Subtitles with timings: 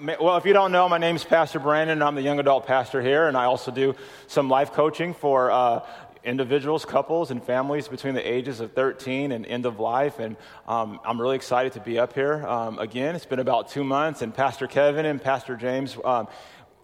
[0.00, 1.98] Well, if you don't know, my name is Pastor Brandon.
[1.98, 3.94] And I'm the young adult pastor here, and I also do
[4.26, 5.86] some life coaching for uh,
[6.22, 10.18] individuals, couples, and families between the ages of 13 and end of life.
[10.18, 10.36] And
[10.68, 13.14] um, I'm really excited to be up here um, again.
[13.14, 15.96] It's been about two months, and Pastor Kevin and Pastor James.
[16.04, 16.28] Um,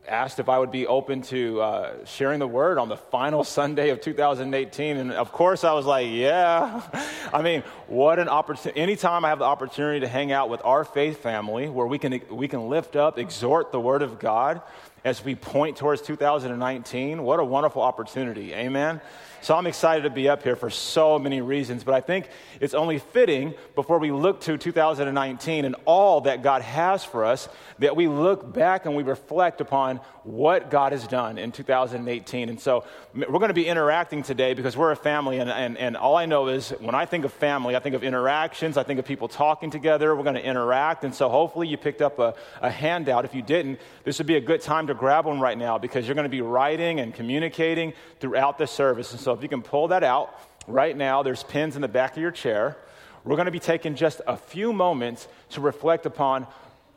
[0.07, 3.91] asked if I would be open to uh, sharing the word on the final Sunday
[3.91, 4.97] of 2018.
[4.97, 6.83] And of course, I was like, yeah.
[7.33, 8.81] I mean, what an opportunity.
[8.81, 12.21] Anytime I have the opportunity to hang out with our faith family where we can,
[12.31, 14.61] we can lift up, exhort the word of God
[15.05, 18.55] as we point towards 2019, what a wonderful opportunity.
[18.55, 19.01] Amen.
[19.43, 22.29] So I'm excited to be up here for so many reasons, but I think
[22.61, 27.49] it's only fitting before we look to 2019 and all that God has for us
[27.81, 32.51] that we look back and we reflect upon what God has done in 2018.
[32.51, 35.97] And so we're going to be interacting today because we're a family, and, and, and
[35.97, 39.01] all I know is when I think of family, I think of interactions, I think
[39.01, 41.03] of people talking together, we're going to interact.
[41.03, 43.25] And so hopefully you picked up a, a handout.
[43.25, 46.07] If you didn't, this would be a good time to grab one right now because
[46.07, 49.13] you're going to be writing and communicating throughout the service.
[49.13, 52.13] And so if you can pull that out right now, there's pins in the back
[52.17, 52.77] of your chair.
[53.25, 56.47] We're going to be taking just a few moments to reflect upon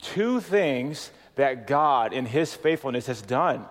[0.02, 3.66] two things that God, in His faithfulness, has done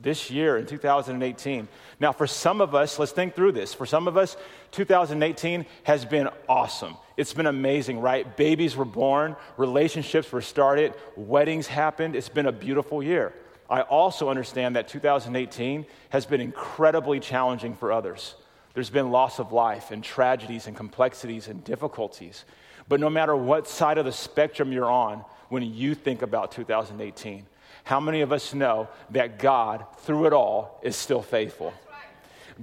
[0.00, 1.68] this year in 2018.
[2.00, 3.74] Now, for some of us, let's think through this.
[3.74, 4.36] For some of us,
[4.72, 6.96] 2018 has been awesome.
[7.16, 8.36] It's been amazing, right?
[8.36, 12.14] Babies were born, relationships were started, weddings happened.
[12.14, 13.32] It's been a beautiful year.
[13.70, 18.34] I also understand that 2018 has been incredibly challenging for others.
[18.74, 22.44] There's been loss of life and tragedies and complexities and difficulties.
[22.88, 27.46] But no matter what side of the spectrum you're on when you think about 2018,
[27.84, 31.74] how many of us know that God, through it all, is still faithful?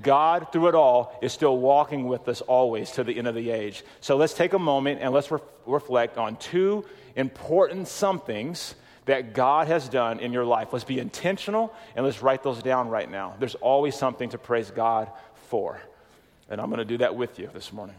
[0.02, 3.50] God, through it all, is still walking with us always to the end of the
[3.50, 3.84] age.
[4.02, 6.86] So let's take a moment and let's re- reflect on two
[7.16, 10.74] important somethings that God has done in your life.
[10.74, 13.36] Let's be intentional and let's write those down right now.
[13.40, 15.12] There's always something to praise God
[15.50, 15.80] for.
[16.50, 17.96] And I'm going to do that with you this morning.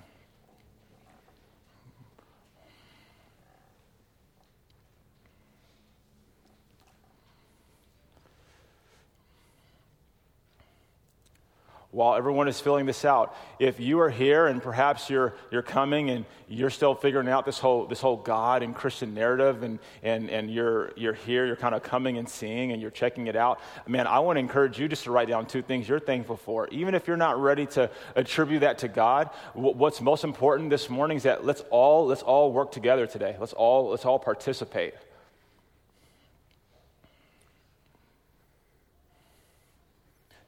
[11.96, 13.34] While everyone is filling this out.
[13.58, 17.58] If you are here and perhaps you're, you're coming and you're still figuring out this
[17.58, 21.74] whole, this whole God and Christian narrative and, and, and you're, you're here, you're kind
[21.74, 24.88] of coming and seeing and you're checking it out, man, I want to encourage you
[24.88, 26.68] just to write down two things you're thankful for.
[26.68, 31.16] Even if you're not ready to attribute that to God, what's most important this morning
[31.16, 33.38] is that let's all, let's all work together today.
[33.40, 34.92] Let's all, let's all participate.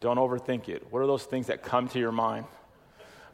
[0.00, 0.86] Don't overthink it.
[0.91, 2.47] What are those things that come to your mind?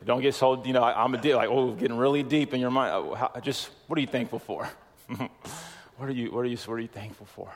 [0.04, 2.70] Don't get so, you know, I'm a deal, like, oh, getting really deep in your
[2.70, 2.92] mind.
[2.94, 4.68] Oh, how, just, what are you thankful for?
[5.16, 7.50] what, are you, what, are you, what are you thankful for?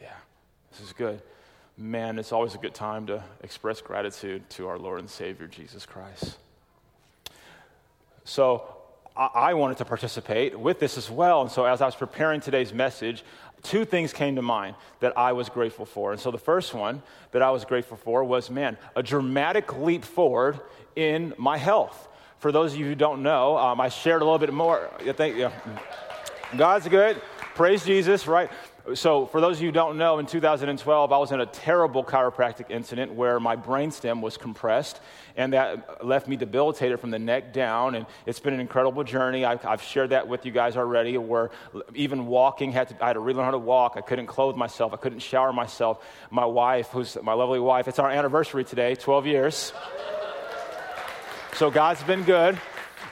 [0.00, 0.14] Yeah,
[0.70, 1.20] this is good.
[1.76, 5.86] Man, it's always a good time to express gratitude to our Lord and Savior, Jesus
[5.86, 6.36] Christ.
[8.24, 8.74] So,
[9.16, 11.42] I wanted to participate with this as well.
[11.42, 13.24] And so, as I was preparing today's message,
[13.62, 16.12] two things came to mind that I was grateful for.
[16.12, 17.02] And so the first one
[17.32, 20.60] that I was grateful for was man, a dramatic leap forward
[20.96, 22.08] in my health.
[22.38, 24.90] For those of you who don't know, um, I shared a little bit more.
[25.00, 25.50] I think, yeah.
[26.56, 27.20] God's good.
[27.54, 28.50] Praise Jesus, right?
[28.94, 32.02] So, for those of you who don't know, in 2012, I was in a terrible
[32.02, 35.00] chiropractic incident where my brainstem was compressed,
[35.36, 37.94] and that left me debilitated from the neck down.
[37.94, 39.44] And it's been an incredible journey.
[39.44, 41.50] I've, I've shared that with you guys already, where
[41.94, 43.94] even walking, had to, I had to relearn how to walk.
[43.96, 46.02] I couldn't clothe myself, I couldn't shower myself.
[46.30, 49.72] My wife, who's my lovely wife, it's our anniversary today 12 years.
[51.56, 52.58] So, God's been good.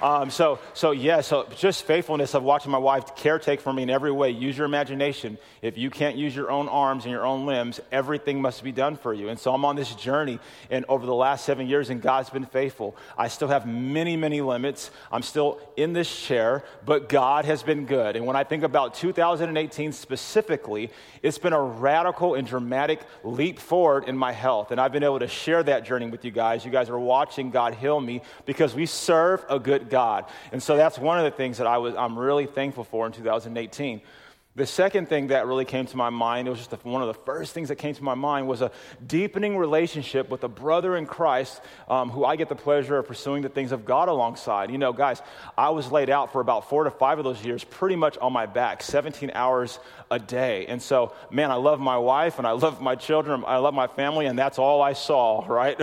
[0.02, 3.90] Um, so, so yeah, so just faithfulness of watching my wife caretake for me in
[3.90, 4.31] every way.
[4.31, 5.38] Use your imagination.
[5.62, 8.96] If you can't use your own arms and your own limbs, everything must be done
[8.96, 9.28] for you.
[9.28, 10.38] And so I'm on this journey,
[10.70, 12.96] and over the last seven years, and God's been faithful.
[13.16, 14.90] I still have many, many limits.
[15.10, 18.16] I'm still in this chair, but God has been good.
[18.16, 20.90] And when I think about 2018 specifically,
[21.22, 24.70] it's been a radical and dramatic leap forward in my health.
[24.70, 26.64] And I've been able to share that journey with you guys.
[26.64, 30.27] You guys are watching God heal me because we serve a good God.
[30.53, 33.12] And so that's one of the things that I was, I'm really thankful for in
[33.12, 34.00] 2018.
[34.56, 37.09] The second thing that really came to my mind, it was just the, one of
[37.09, 38.71] the first things that came to my mind, was a
[39.06, 41.61] deepening relationship with a brother in Christ
[41.91, 44.71] um, who I get the pleasure of pursuing the things of God alongside.
[44.71, 45.21] You know, guys,
[45.59, 48.33] I was laid out for about four to five of those years pretty much on
[48.33, 49.79] my back, 17 hours
[50.11, 50.67] a day.
[50.67, 53.87] And so, man, I love my wife and I love my children, I love my
[53.87, 55.76] family, and that's all I saw, right?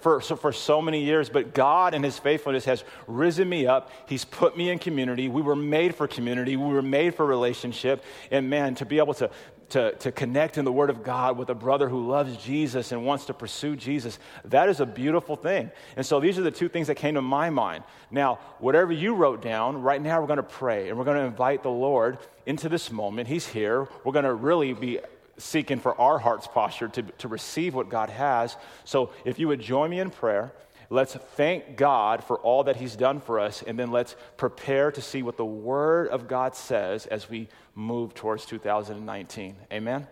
[0.00, 1.28] for, so, for so many years.
[1.28, 3.90] But God and His faithfulness has risen me up.
[4.06, 5.28] He's put me in community.
[5.28, 8.04] We were made for community, we were made for relationship.
[8.30, 9.30] And man, to be able to,
[9.74, 13.04] to, to connect in the Word of God with a brother who loves Jesus and
[13.04, 15.68] wants to pursue Jesus, that is a beautiful thing.
[15.96, 17.82] And so these are the two things that came to my mind.
[18.08, 21.24] Now, whatever you wrote down, right now we're going to pray and we're going to
[21.24, 23.26] invite the Lord into this moment.
[23.26, 23.88] He's here.
[24.04, 25.00] We're going to really be
[25.38, 28.56] seeking for our heart's posture to, to receive what God has.
[28.84, 30.52] So if you would join me in prayer.
[30.90, 35.00] Let's thank God for all that He's done for us, and then let's prepare to
[35.00, 39.56] see what the Word of God says as we move towards 2019.
[39.72, 40.06] Amen?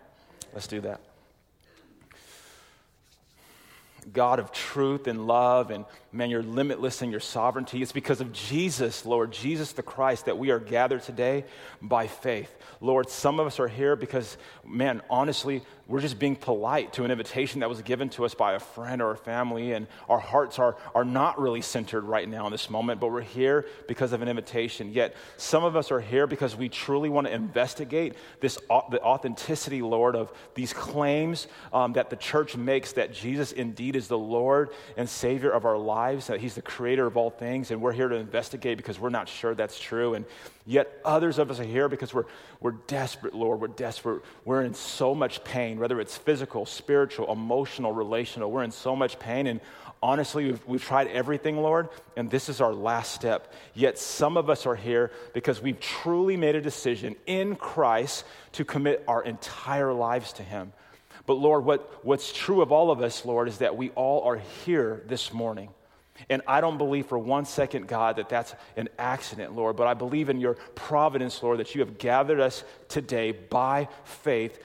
[0.52, 1.00] Let's do that.
[4.12, 7.80] God of truth and love, and man, you're limitless in your sovereignty.
[7.80, 11.44] It's because of Jesus, Lord, Jesus the Christ, that we are gathered today
[11.80, 12.54] by faith.
[12.80, 17.10] Lord, some of us are here because, man, honestly, we're just being polite to an
[17.10, 20.58] invitation that was given to us by a friend or a family, and our hearts
[20.58, 24.22] are, are not really centered right now in this moment, but we're here because of
[24.22, 24.92] an invitation.
[24.92, 28.56] Yet, some of us are here because we truly want to investigate this,
[28.90, 34.08] the authenticity, Lord, of these claims um, that the church makes that Jesus indeed is
[34.08, 37.80] the Lord and Savior of our lives, that He's the creator of all things, and
[37.80, 40.14] we're here to investigate because we're not sure that's true.
[40.14, 40.24] And
[40.64, 42.26] Yet others of us are here because we're,
[42.60, 43.60] we're desperate, Lord.
[43.60, 44.22] We're desperate.
[44.44, 48.50] We're in so much pain, whether it's physical, spiritual, emotional, relational.
[48.50, 49.48] We're in so much pain.
[49.48, 49.60] And
[50.00, 53.52] honestly, we've, we've tried everything, Lord, and this is our last step.
[53.74, 58.64] Yet some of us are here because we've truly made a decision in Christ to
[58.64, 60.72] commit our entire lives to Him.
[61.26, 64.38] But Lord, what, what's true of all of us, Lord, is that we all are
[64.64, 65.70] here this morning.
[66.32, 69.92] And I don't believe for one second, God, that that's an accident, Lord, but I
[69.92, 74.58] believe in your providence, Lord, that you have gathered us today by faith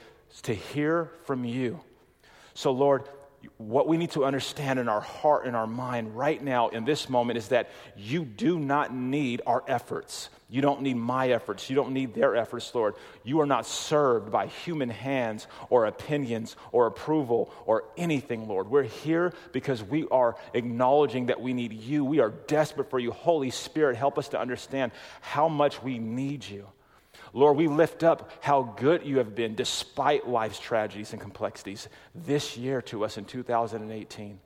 [0.44, 1.80] to hear from you.
[2.54, 3.04] So, Lord,
[3.56, 7.08] what we need to understand in our heart and our mind right now in this
[7.08, 10.28] moment is that you do not need our efforts.
[10.48, 11.68] You don't need my efforts.
[11.68, 12.94] You don't need their efforts, Lord.
[13.22, 18.70] You are not served by human hands or opinions or approval or anything, Lord.
[18.70, 22.04] We're here because we are acknowledging that we need you.
[22.04, 23.10] We are desperate for you.
[23.10, 26.66] Holy Spirit, help us to understand how much we need you.
[27.32, 32.56] Lord, we lift up how good you have been despite life's tragedies and complexities this
[32.56, 34.38] year to us in 2018.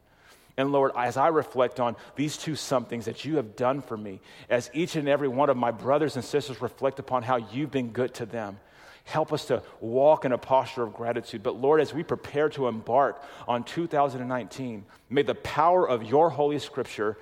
[0.56, 4.20] And Lord, as I reflect on these two somethings that you have done for me,
[4.50, 7.90] as each and every one of my brothers and sisters reflect upon how you've been
[7.90, 8.58] good to them,
[9.04, 11.42] help us to walk in a posture of gratitude.
[11.42, 16.58] But Lord, as we prepare to embark on 2019, may the power of your Holy
[16.58, 17.16] Scripture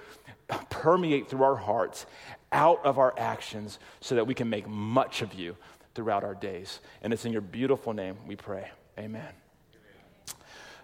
[0.69, 2.07] permeate through our hearts
[2.53, 5.57] out of our actions so that we can make much of you
[5.95, 6.81] throughout our days.
[7.03, 8.71] And it's in your beautiful name we pray.
[8.99, 9.29] Amen.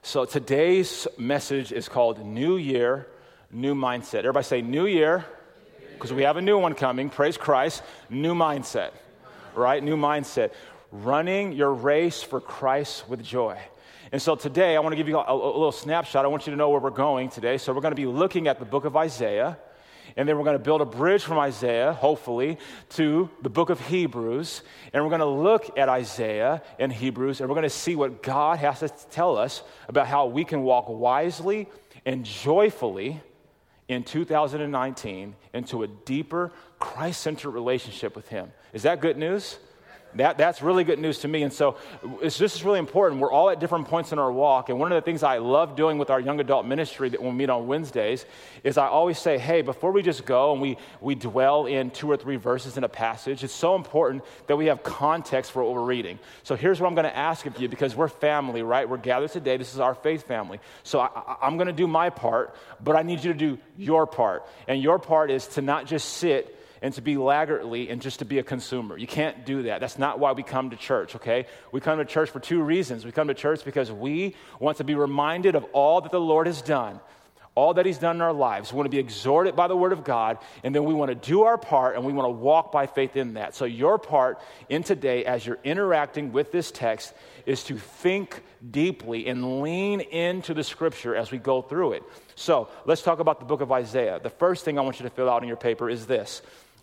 [0.02, 3.08] So today's message is called New Year,
[3.50, 4.20] New Mindset.
[4.20, 5.24] Everybody say New Year,
[5.94, 7.10] because we have a new one coming.
[7.10, 7.82] Praise Christ.
[8.10, 8.90] New mindset,
[9.54, 9.82] right?
[9.82, 10.52] New mindset.
[10.92, 13.58] Running your race for Christ with joy.
[14.12, 16.24] And so today, I want to give you a, a, little snapshot.
[16.24, 17.58] I want you to know where we're going today.
[17.58, 19.58] So we're going to be looking at the book of Isaiah.
[20.16, 22.58] And then we're going to build a bridge from Isaiah, hopefully,
[22.90, 24.62] to the book of Hebrews.
[24.92, 28.22] And we're going to look at Isaiah and Hebrews, and we're going to see what
[28.22, 31.68] God has to tell us about how we can walk wisely
[32.04, 33.20] and joyfully
[33.88, 38.52] in 2019 into a deeper Christ centered relationship with Him.
[38.72, 39.58] Is that good news?
[40.16, 41.42] That, that's really good news to me.
[41.42, 41.76] And so
[42.22, 43.20] this is really important.
[43.20, 44.68] We're all at different points in our walk.
[44.68, 47.30] And one of the things I love doing with our young adult ministry that we
[47.30, 48.24] meet on Wednesdays
[48.64, 52.10] is I always say, hey, before we just go and we, we dwell in two
[52.10, 55.74] or three verses in a passage, it's so important that we have context for what
[55.74, 56.18] we're reading.
[56.42, 58.88] So here's what I'm going to ask of you because we're family, right?
[58.88, 59.56] We're gathered today.
[59.56, 60.60] This is our faith family.
[60.82, 64.06] So I, I'm going to do my part, but I need you to do your
[64.06, 64.46] part.
[64.66, 68.24] And your part is to not just sit and to be laggardly and just to
[68.24, 68.96] be a consumer.
[68.96, 69.80] You can't do that.
[69.80, 71.46] That's not why we come to church, okay?
[71.72, 73.04] We come to church for two reasons.
[73.04, 76.46] We come to church because we want to be reminded of all that the Lord
[76.46, 77.00] has done,
[77.54, 78.72] all that He's done in our lives.
[78.72, 81.14] We want to be exhorted by the Word of God, and then we want to
[81.14, 83.54] do our part and we want to walk by faith in that.
[83.54, 87.14] So, your part in today, as you're interacting with this text,
[87.46, 92.02] is to think deeply and lean into the Scripture as we go through it.
[92.34, 94.20] So, let's talk about the book of Isaiah.
[94.22, 96.42] The first thing I want you to fill out in your paper is this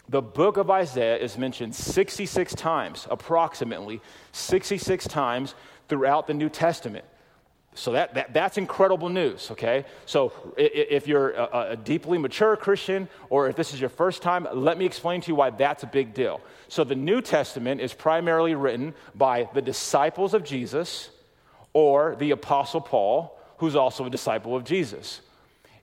[0.10, 5.56] the book of Isaiah is mentioned 66 times, approximately 66 times
[5.88, 7.06] throughout the New Testament.
[7.76, 9.86] So that, that, that's incredible news, okay?
[10.06, 14.48] So if you're a, a, deeply mature Christian or if this is your first time,
[14.54, 16.40] let me explain to you why that's a big deal.
[16.68, 21.10] So the New Testament is primarily written by the disciples of Jesus
[21.74, 25.22] or the Apostle Paul, who's also a disciple of Jesus.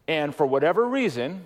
[0.06, 1.44] And for whatever reason,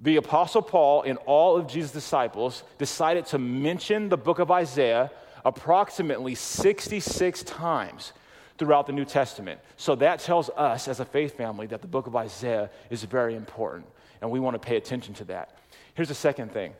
[0.00, 5.10] the Apostle Paul and all of Jesus' disciples decided to mention the book of Isaiah
[5.44, 8.12] approximately 66 times
[8.58, 9.60] throughout the New Testament.
[9.76, 13.34] So that tells us as a faith family that the book of Isaiah is very
[13.34, 13.86] important,
[14.20, 15.58] and we want to pay attention to that.
[15.94, 16.74] Here's the second thing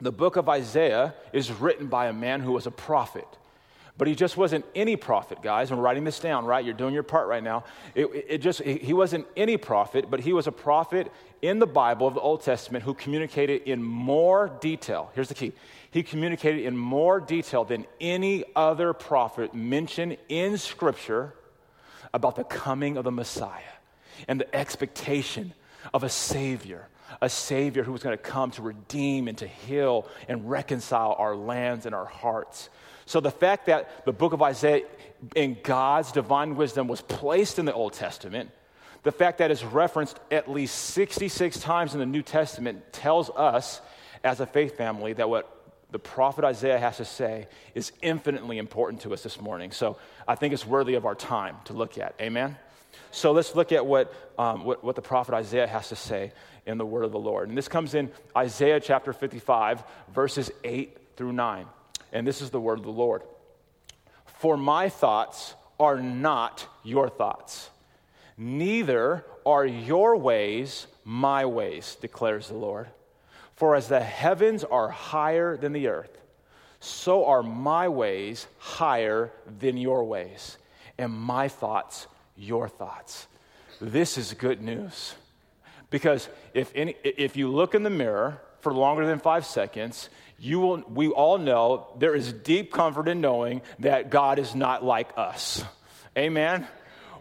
[0.00, 3.26] the book of Isaiah is written by a man who was a prophet.
[3.98, 5.72] But he just wasn't any prophet, guys.
[5.72, 6.64] I'm writing this down, right?
[6.64, 7.64] You're doing your part right now.
[7.96, 11.12] It, it just, he wasn't any prophet, but he was a prophet
[11.42, 15.10] in the Bible of the Old Testament who communicated in more detail.
[15.14, 15.52] Here's the key
[15.90, 21.34] he communicated in more detail than any other prophet mentioned in Scripture
[22.12, 23.62] about the coming of the Messiah
[24.26, 25.52] and the expectation
[25.94, 26.88] of a Savior,
[27.22, 31.34] a Savior who was going to come to redeem and to heal and reconcile our
[31.34, 32.68] lands and our hearts.
[33.08, 34.84] So the fact that the book of Isaiah,
[35.34, 38.50] in God's divine wisdom, was placed in the Old Testament,
[39.02, 43.80] the fact that it's referenced at least 66 times in the New Testament tells us,
[44.22, 45.50] as a faith family, that what
[45.90, 49.70] the prophet Isaiah has to say is infinitely important to us this morning.
[49.70, 49.96] So
[50.26, 52.14] I think it's worthy of our time to look at.
[52.20, 52.58] Amen?
[53.10, 56.32] So let's look at what, um, what, what, the prophet Isaiah has to say
[56.66, 57.48] in the word of the Lord.
[57.48, 61.64] And this comes in Isaiah chapter 55, verses 8 through 9.
[62.12, 63.22] And this is the word of the Lord.
[64.38, 67.70] For my thoughts are not your thoughts,
[68.36, 72.88] neither are your ways my ways, declares the Lord.
[73.54, 76.18] For as the heavens are higher than the earth,
[76.80, 80.58] so are my ways higher than your ways,
[80.96, 83.26] and my thoughts your thoughts.
[83.80, 85.14] This is good news.
[85.90, 90.60] Because if, any, if you look in the mirror for longer than five seconds, you
[90.60, 95.10] will, we all know there is deep comfort in knowing that God is not like
[95.16, 95.64] us.
[96.16, 96.66] Amen?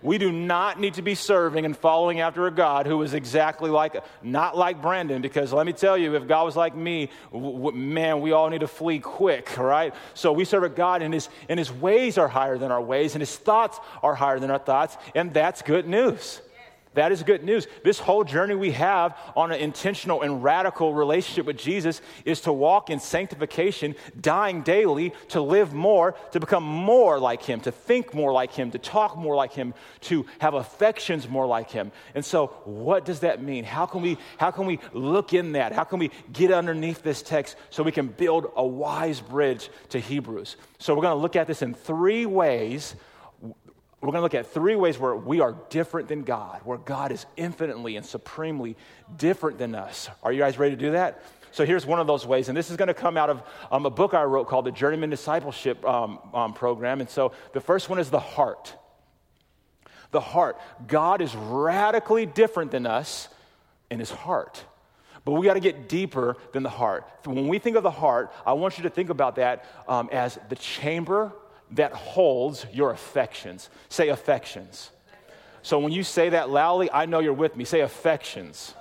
[0.04, 3.72] We do not need to be serving and following after a God who is exactly
[3.72, 7.72] like, not like Brandon, because let me tell you, if God was like me, w-
[7.72, 9.96] man, we all need to flee quick, right?
[10.14, 13.16] So we serve a God, and his, and his ways are higher than our ways,
[13.16, 16.42] and his thoughts are higher than our thoughts, and that's good news.
[16.98, 17.68] That is good news.
[17.84, 22.52] This whole journey we have on an intentional and radical relationship with Jesus is to
[22.52, 28.16] walk in sanctification, dying daily, to live more, to become more like Him, to think
[28.16, 31.92] more like Him, to talk more like Him, to have affections more like Him.
[32.16, 33.64] And so, what does that mean?
[33.64, 35.74] How can we, how can we look in that?
[35.74, 40.00] How can we get underneath this text so we can build a wise bridge to
[40.00, 40.56] Hebrews?
[40.80, 42.96] So, we're going to look at this in three ways
[44.02, 47.12] we're going to look at three ways where we are different than God, where God
[47.12, 48.78] is infinitely and supremely
[49.18, 50.10] different than us.
[50.22, 51.24] Are you guys ready to do that?
[51.52, 53.88] So here's one of those ways, and this is going to come out of um,
[53.88, 57.02] a book I wrote called the Journeyman Discipleship um, um, Program.
[57.02, 58.76] And so the first one is the heart.
[60.12, 60.60] The heart.
[60.88, 63.30] God is radically different than us
[63.90, 64.64] in his heart.
[65.26, 67.06] But we got to get deeper than the heart.
[67.26, 70.38] When we think of the heart, I want you to think about that um, as
[70.50, 71.34] the chamber
[71.72, 73.70] that holds your affections.
[73.90, 74.92] Say affections.
[75.62, 77.66] So when you say that loudly, I know you're with me.
[77.66, 78.74] Say affections.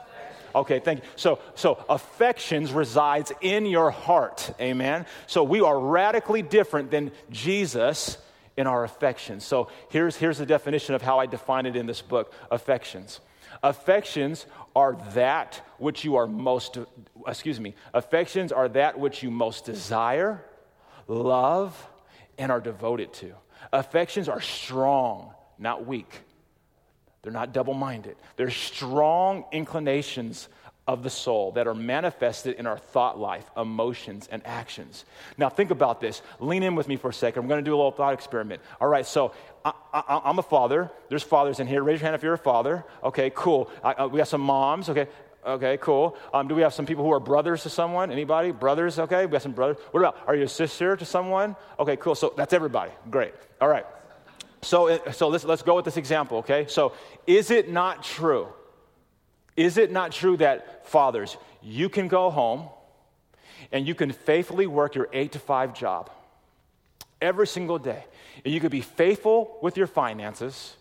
[0.54, 1.08] Okay, thank you.
[1.16, 4.50] So, so affections resides in your heart.
[4.60, 5.04] Amen.
[5.26, 8.18] So we are radically different than Jesus
[8.56, 9.44] in our affections.
[9.44, 13.20] So here's, here's the definition of how I define it in this book affections.
[13.62, 16.78] Affections are that which you are most,
[17.26, 20.42] excuse me, affections are that which you most desire,
[21.08, 21.88] love
[22.38, 23.32] and are devoted to.
[23.72, 26.20] Affections are strong, not weak.
[27.22, 28.16] They're not double minded.
[28.36, 30.48] They're strong inclinations
[30.86, 35.04] of the soul that are manifested in our thought life, emotions, and actions.
[35.36, 36.22] Now, think about this.
[36.38, 37.42] Lean in with me for a second.
[37.42, 38.62] I'm going to do a little thought experiment.
[38.80, 39.32] All right, so
[39.64, 39.72] I,
[40.24, 40.90] am a father.
[41.08, 41.82] There's fathers in here.
[41.82, 42.84] Raise your hand if you're a father.
[43.02, 43.68] Okay, cool.
[43.82, 44.88] I, uh, we got some moms.
[44.88, 45.08] Okay,
[45.46, 46.16] okay, cool.
[46.34, 48.10] Um, do we have some people who are brothers to someone?
[48.10, 48.50] Anybody?
[48.50, 48.98] Brothers?
[48.98, 49.76] Okay, we got some brothers.
[49.90, 51.56] What about, are you a sister to someone?
[51.78, 52.14] Okay, cool.
[52.14, 52.92] So that's everybody.
[53.10, 53.34] Great.
[53.60, 53.86] All right.
[54.62, 56.66] So, so let's, let's go with this example, okay?
[56.68, 56.92] So,
[57.26, 58.48] is it not true?
[59.56, 62.68] Is it not true that, fathers, you can go home
[63.70, 66.10] and you can faithfully work your eight to five job
[67.20, 68.04] every single day?
[68.44, 70.76] And you could be faithful with your finances,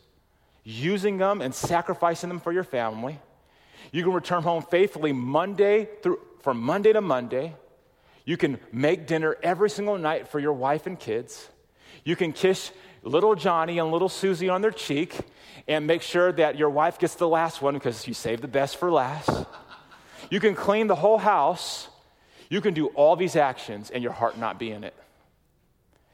[0.64, 3.20] using them and sacrificing them for your family.
[3.92, 7.56] You can return home faithfully Monday through from Monday to Monday.
[8.24, 11.50] You can make dinner every single night for your wife and kids.
[12.04, 15.18] You can kiss little Johnny and little Susie on their cheek
[15.68, 18.78] and make sure that your wife gets the last one because you saved the best
[18.78, 19.48] for last.
[20.30, 21.88] You can clean the whole house.
[22.50, 24.94] You can do all these actions and your heart not be in it.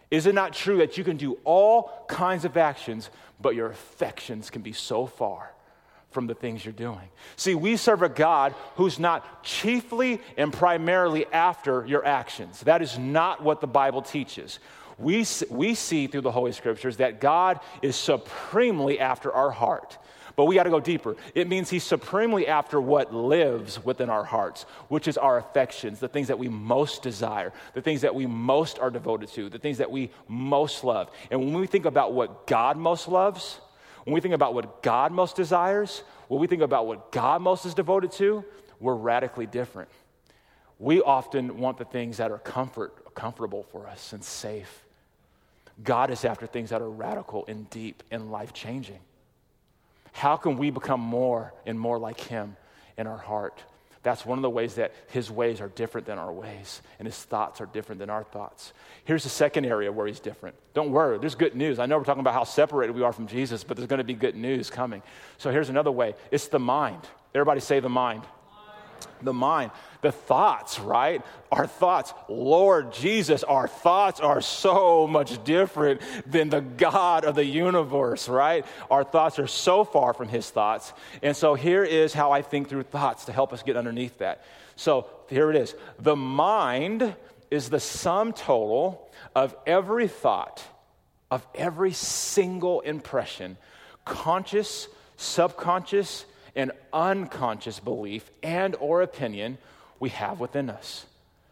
[0.09, 3.09] Is it not true that you can do all kinds of actions,
[3.41, 5.51] but your affections can be so far
[6.11, 7.09] from the things you're doing?
[7.35, 12.61] See, we serve a God who's not chiefly and primarily after your actions.
[12.61, 14.59] That is not what the Bible teaches.
[14.97, 19.97] We, we see through the Holy Scriptures that God is supremely after our heart.
[20.35, 21.15] But we got to go deeper.
[21.35, 26.07] It means he's supremely after what lives within our hearts, which is our affections, the
[26.07, 29.79] things that we most desire, the things that we most are devoted to, the things
[29.79, 31.09] that we most love.
[31.29, 33.59] And when we think about what God most loves,
[34.03, 37.65] when we think about what God most desires, when we think about what God most
[37.65, 38.43] is devoted to,
[38.79, 39.89] we're radically different.
[40.79, 44.83] We often want the things that are comfort, comfortable for us and safe.
[45.83, 48.99] God is after things that are radical and deep and life changing.
[50.13, 52.57] How can we become more and more like Him
[52.97, 53.63] in our heart?
[54.03, 57.17] That's one of the ways that His ways are different than our ways, and His
[57.17, 58.73] thoughts are different than our thoughts.
[59.05, 60.55] Here's the second area where He's different.
[60.73, 61.79] Don't worry, there's good news.
[61.79, 64.03] I know we're talking about how separated we are from Jesus, but there's going to
[64.03, 65.03] be good news coming.
[65.37, 67.01] So here's another way it's the mind.
[67.33, 68.23] Everybody say the mind
[69.21, 71.21] the mind, the thoughts, right?
[71.51, 72.13] Our thoughts.
[72.27, 78.65] Lord Jesus, our thoughts are so much different than the God of the universe, right?
[78.89, 80.93] Our thoughts are so far from his thoughts.
[81.21, 84.43] And so here is how I think through thoughts to help us get underneath that.
[84.75, 85.75] So here it is.
[85.99, 87.15] The mind
[87.51, 90.63] is the sum total of every thought,
[91.29, 93.57] of every single impression,
[94.05, 99.57] conscious, subconscious, an unconscious belief and or opinion
[99.99, 101.05] we have within us.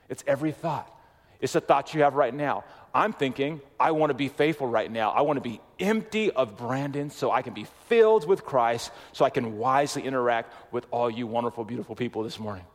[0.09, 0.91] It's every thought.
[1.39, 2.65] It's the thoughts you have right now.
[2.93, 5.11] I'm thinking, I want to be faithful right now.
[5.11, 9.23] I want to be empty of Brandon so I can be filled with Christ, so
[9.23, 12.65] I can wisely interact with all you wonderful, beautiful people this morning.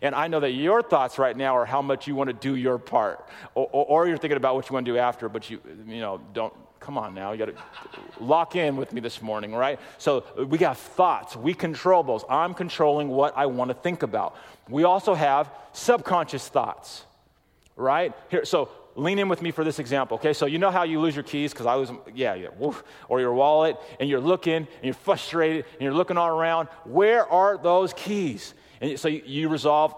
[0.00, 2.54] And I know that your thoughts right now are how much you want to do
[2.54, 3.28] your part.
[3.54, 6.00] Or, or, or you're thinking about what you want to do after, but you, you
[6.00, 7.54] know, don't, Come on now, you got to
[8.20, 9.80] lock in with me this morning, right?
[9.98, 11.34] So we got thoughts.
[11.34, 12.24] We control those.
[12.28, 14.36] I'm controlling what I want to think about.
[14.68, 17.04] We also have subconscious thoughts,
[17.74, 18.12] right?
[18.30, 20.32] Here, so lean in with me for this example, okay?
[20.32, 22.82] So you know how you lose your keys because I lose them, yeah, yeah, woof,
[23.08, 26.68] or your wallet, and you're looking and you're frustrated and you're looking all around.
[26.84, 28.54] Where are those keys?
[28.80, 29.94] And so you, you resolve,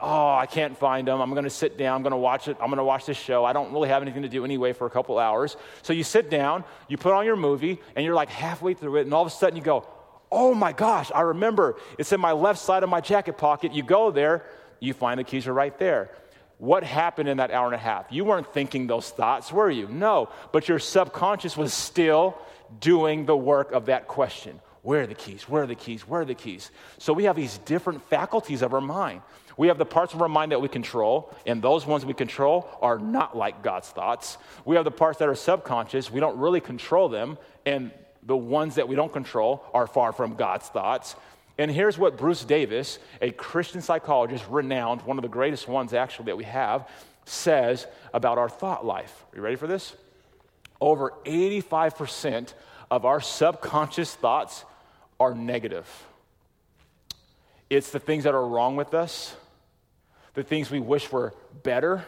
[0.00, 1.20] oh, I can't find them.
[1.20, 1.96] I'm going to sit down.
[1.96, 2.56] I'm going to watch it.
[2.60, 3.44] I'm going to watch this show.
[3.44, 5.56] I don't really have anything to do anyway for a couple hours.
[5.82, 9.02] So you sit down, you put on your movie, and you're like halfway through it,
[9.02, 9.86] and all of a sudden you go,
[10.30, 11.76] oh my gosh, I remember.
[11.98, 13.72] It's in my left side of my jacket pocket.
[13.72, 14.44] You go there,
[14.80, 16.10] you find the keys are right there.
[16.58, 18.06] What happened in that hour and a half?
[18.10, 19.88] You weren't thinking those thoughts, were you?
[19.88, 22.36] No, but your subconscious was still
[22.80, 24.60] doing the work of that question.
[24.88, 25.46] Where are the keys?
[25.46, 26.08] Where are the keys?
[26.08, 26.70] Where are the keys?
[26.96, 29.20] So we have these different faculties of our mind.
[29.58, 32.66] We have the parts of our mind that we control, and those ones we control
[32.80, 34.38] are not like God's thoughts.
[34.64, 37.90] We have the parts that are subconscious, we don't really control them, and
[38.22, 41.16] the ones that we don't control are far from God's thoughts.
[41.58, 46.24] And here's what Bruce Davis, a Christian psychologist, renowned, one of the greatest ones actually
[46.26, 46.88] that we have,
[47.26, 49.26] says about our thought life.
[49.34, 49.94] Are you ready for this?
[50.80, 52.54] Over 85%
[52.90, 54.64] of our subconscious thoughts
[55.20, 55.86] are negative.
[57.70, 59.34] It's the things that are wrong with us,
[60.34, 62.04] the things we wish were better.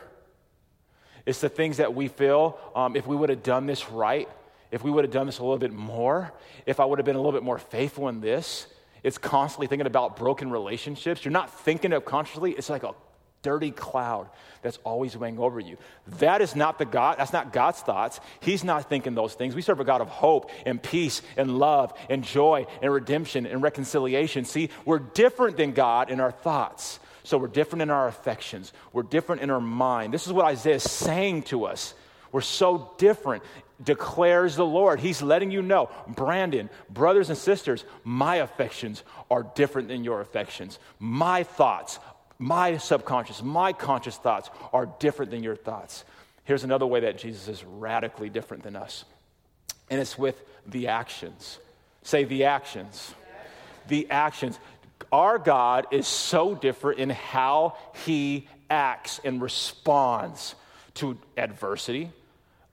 [1.27, 4.29] It's the things that we feel um, if we would have done this right,
[4.70, 6.33] if we would have done this a little bit more,
[6.64, 8.66] if I would have been a little bit more faithful in this.
[9.03, 11.25] It's constantly thinking about broken relationships.
[11.25, 12.94] You're not thinking of consciously, it's like a
[13.42, 14.29] dirty cloud
[14.62, 15.76] that's always weighing over you.
[16.18, 18.20] That is not the God, that's not God's thoughts.
[18.40, 19.55] He's not thinking those things.
[19.55, 23.62] We serve a God of hope and peace and love and joy and redemption and
[23.62, 24.44] reconciliation.
[24.44, 27.00] See, we're different than God in our thoughts.
[27.22, 28.72] So we're different in our affections.
[28.92, 30.12] We're different in our mind.
[30.12, 31.94] This is what Isaiah is saying to us.
[32.33, 33.42] We're so different,
[33.83, 35.00] declares the Lord.
[35.00, 40.79] He's letting you know, Brandon, brothers and sisters, my affections are different than your affections.
[40.98, 41.98] My thoughts
[42.40, 46.05] my subconscious, my conscious thoughts are different than your thoughts.
[46.44, 49.05] Here's another way that Jesus is radically different than us,
[49.90, 51.59] and it's with the actions.
[52.03, 53.14] Say the actions.
[53.88, 54.59] The actions.
[55.12, 57.76] Our God is so different in how
[58.07, 60.55] he acts and responds
[60.94, 62.11] to adversity,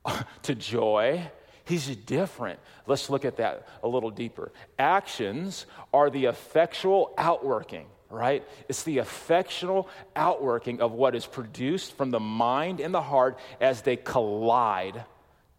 [0.43, 1.29] to joy.
[1.65, 2.59] He's different.
[2.85, 4.53] Let's look at that a little deeper.
[4.79, 8.47] Actions are the effectual outworking right?
[8.69, 13.81] It's the affectional outworking of what is produced from the mind and the heart as
[13.81, 15.03] they collide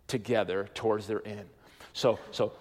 [0.07, 1.49] together towards their end.
[1.93, 2.53] So, so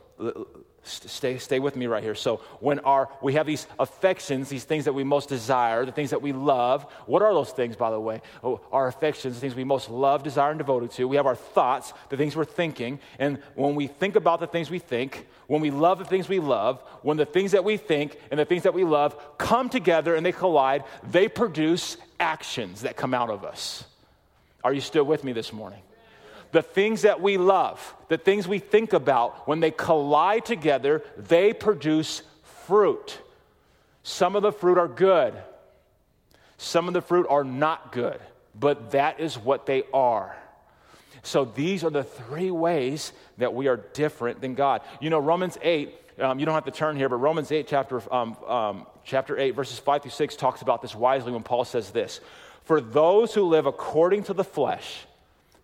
[0.88, 2.16] stay, stay with me right here.
[2.16, 6.10] So, when our, we have these affections, these things that we most desire, the things
[6.10, 8.22] that we love, what are those things, by the way?
[8.44, 11.08] Oh, our affections, the things we most love, desire, and devoted to.
[11.08, 13.00] We have our thoughts, the things we're thinking.
[13.20, 16.40] And when we think about the things we think, when we love the things we
[16.40, 20.16] love, when the things that we think and the things that we love come together
[20.16, 23.84] and they collide, they produce actions that come out of us.
[24.64, 25.82] Are you still with me this morning?
[26.52, 31.54] The things that we love, the things we think about, when they collide together, they
[31.54, 32.22] produce
[32.66, 33.20] fruit.
[34.04, 35.34] Some of the fruit are good,
[36.58, 38.20] some of the fruit are not good,
[38.56, 40.36] but that is what they are.
[41.24, 44.82] So these are the three ways that we are different than God.
[45.02, 48.02] You know, Romans 8, um, you don't have to turn here, but Romans 8, chapter,
[48.14, 51.92] um, um, chapter 8, verses 5 through 6, talks about this wisely when Paul says
[51.92, 52.22] this
[52.64, 55.06] For those who live according to the flesh,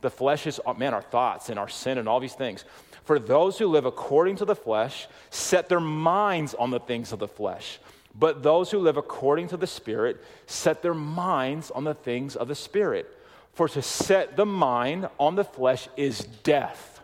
[0.03, 2.63] the flesh is, man, our thoughts and our sin and all these things.
[3.03, 7.19] For those who live according to the flesh set their minds on the things of
[7.19, 7.79] the flesh.
[8.17, 12.47] But those who live according to the Spirit set their minds on the things of
[12.47, 13.09] the Spirit.
[13.53, 17.01] For to set the mind on the flesh is death,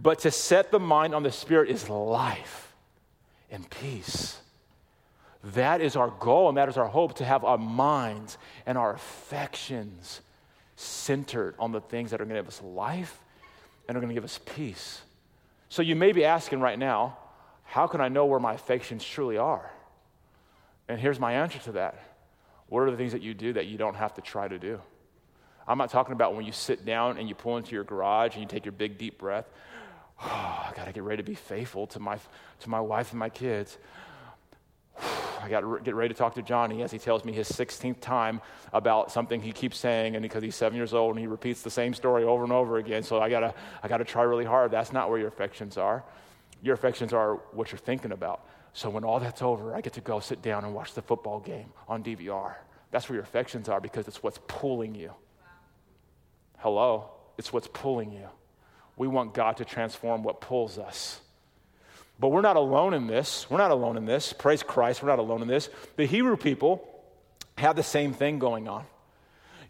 [0.00, 2.72] but to set the mind on the Spirit is life
[3.50, 4.40] and peace.
[5.42, 8.94] That is our goal and that is our hope to have our minds and our
[8.94, 10.20] affections
[10.78, 13.20] centered on the things that are going to give us life
[13.88, 15.00] and are going to give us peace.
[15.68, 17.18] So you may be asking right now,
[17.64, 19.70] how can I know where my affections truly are?
[20.88, 22.02] And here's my answer to that.
[22.68, 24.80] What are the things that you do that you don't have to try to do?
[25.66, 28.42] I'm not talking about when you sit down and you pull into your garage and
[28.42, 29.46] you take your big deep breath.
[30.20, 32.18] Oh, I got to get ready to be faithful to my,
[32.58, 33.78] to my wife and my kids.
[35.40, 38.00] I got to get ready to talk to Johnny as he tells me his 16th
[38.00, 38.40] time
[38.72, 41.70] about something he keeps saying, and because he's seven years old and he repeats the
[41.70, 43.02] same story over and over again.
[43.02, 44.70] So I gotta, I gotta try really hard.
[44.70, 46.04] That's not where your affections are.
[46.62, 48.46] Your affections are what you're thinking about.
[48.72, 51.40] So when all that's over, I get to go sit down and watch the football
[51.40, 52.54] game on DVR.
[52.90, 55.12] That's where your affections are because it's what's pulling you.
[56.58, 57.10] Hello?
[57.36, 58.28] It's what's pulling you.
[58.96, 61.20] We want God to transform what pulls us.
[62.18, 63.48] But we're not alone in this.
[63.48, 64.32] We're not alone in this.
[64.32, 65.68] Praise Christ, we're not alone in this.
[65.96, 66.86] The Hebrew people
[67.56, 68.84] have the same thing going on.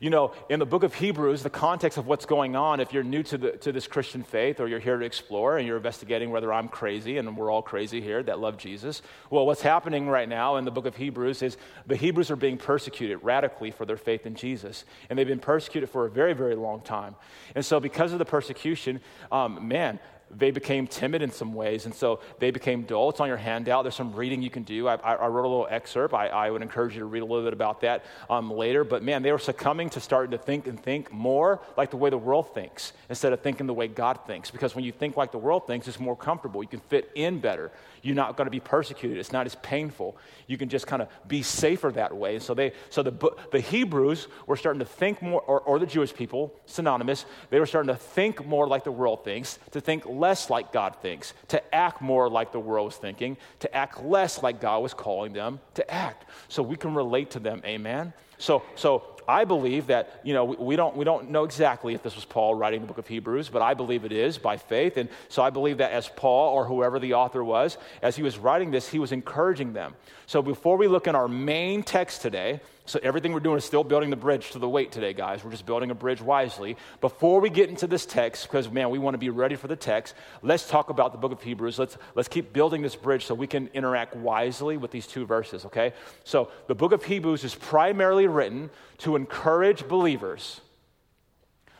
[0.01, 3.03] You know, in the book of Hebrews, the context of what's going on, if you're
[3.03, 6.31] new to, the, to this Christian faith or you're here to explore and you're investigating
[6.31, 10.29] whether I'm crazy, and we're all crazy here that love Jesus, well, what's happening right
[10.29, 11.57] now in the book of Hebrews is
[11.89, 14.85] the Hebrews are being persecuted radically for their faith in Jesus.
[15.11, 17.17] And they've been persecuted for a very, very long time.
[17.57, 19.01] And so, because of the persecution,
[19.33, 19.99] um, man,
[20.31, 23.11] they became timid in some ways, and so they became dull.
[23.11, 23.85] It's on your handout.
[23.85, 24.89] There's some reading you can do.
[24.89, 26.15] I, I wrote a little excerpt.
[26.15, 28.85] I, I, would encourage you to read a little bit about that um, later.
[28.85, 32.11] But man, they were succumbing to starting to think and think more like the way
[32.11, 34.51] the world thinks instead of thinking the way God thinks.
[34.51, 36.63] Because when you think like the world thinks, it's more comfortable.
[36.63, 37.71] You can fit in better.
[38.03, 39.19] You're not going to be persecuted.
[39.19, 40.17] It's not as painful.
[40.47, 42.35] You can just kind of be safer that way.
[42.35, 45.87] And so they, so the, the Hebrews were starting to think more, or, or the
[45.87, 47.25] Jewish people, synonymous.
[47.51, 50.97] They were starting to think more like the world thinks, to think less like God
[51.01, 54.95] thinks, to act more like the world was thinking, to act less like God was
[54.95, 56.25] calling them to act.
[56.49, 57.63] So we can relate to them.
[57.65, 58.13] Amen.
[58.39, 62.03] So, so I believe that, you know, we, we, don't, we don't know exactly if
[62.03, 64.97] this was Paul writing the book of Hebrews, but I believe it is by faith.
[64.97, 68.39] And so I believe that as Paul or whoever the author was, as he was
[68.39, 69.95] writing this, he was encouraging them.
[70.27, 73.85] So before we look in our main text today, So everything we're doing is still
[73.85, 75.45] building the bridge to the weight today, guys.
[75.45, 76.79] We're just building a bridge wisely.
[77.03, 79.77] Before we get into this text, because man, we want to be ready for the
[79.77, 81.79] text, let's talk about the book of Hebrews.
[81.79, 85.67] Let's let's keep building this bridge so we can interact wisely with these two verses,
[85.67, 85.93] okay?
[86.25, 90.63] So the book of Hebrews is primarily written to encourage believers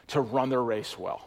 [0.09, 1.27] to run their race well.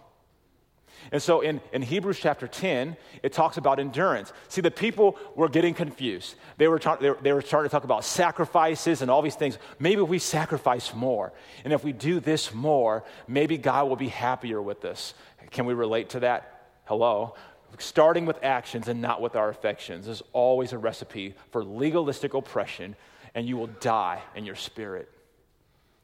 [1.11, 4.31] And so in, in Hebrews chapter 10, it talks about endurance.
[4.47, 6.35] See, the people were getting confused.
[6.57, 9.57] They were, they, were, they were starting to talk about sacrifices and all these things.
[9.79, 11.33] Maybe we sacrifice more.
[11.63, 15.13] And if we do this more, maybe God will be happier with us.
[15.49, 16.69] Can we relate to that?
[16.85, 17.35] Hello?
[17.79, 22.95] Starting with actions and not with our affections is always a recipe for legalistic oppression,
[23.33, 25.09] and you will die in your spirit.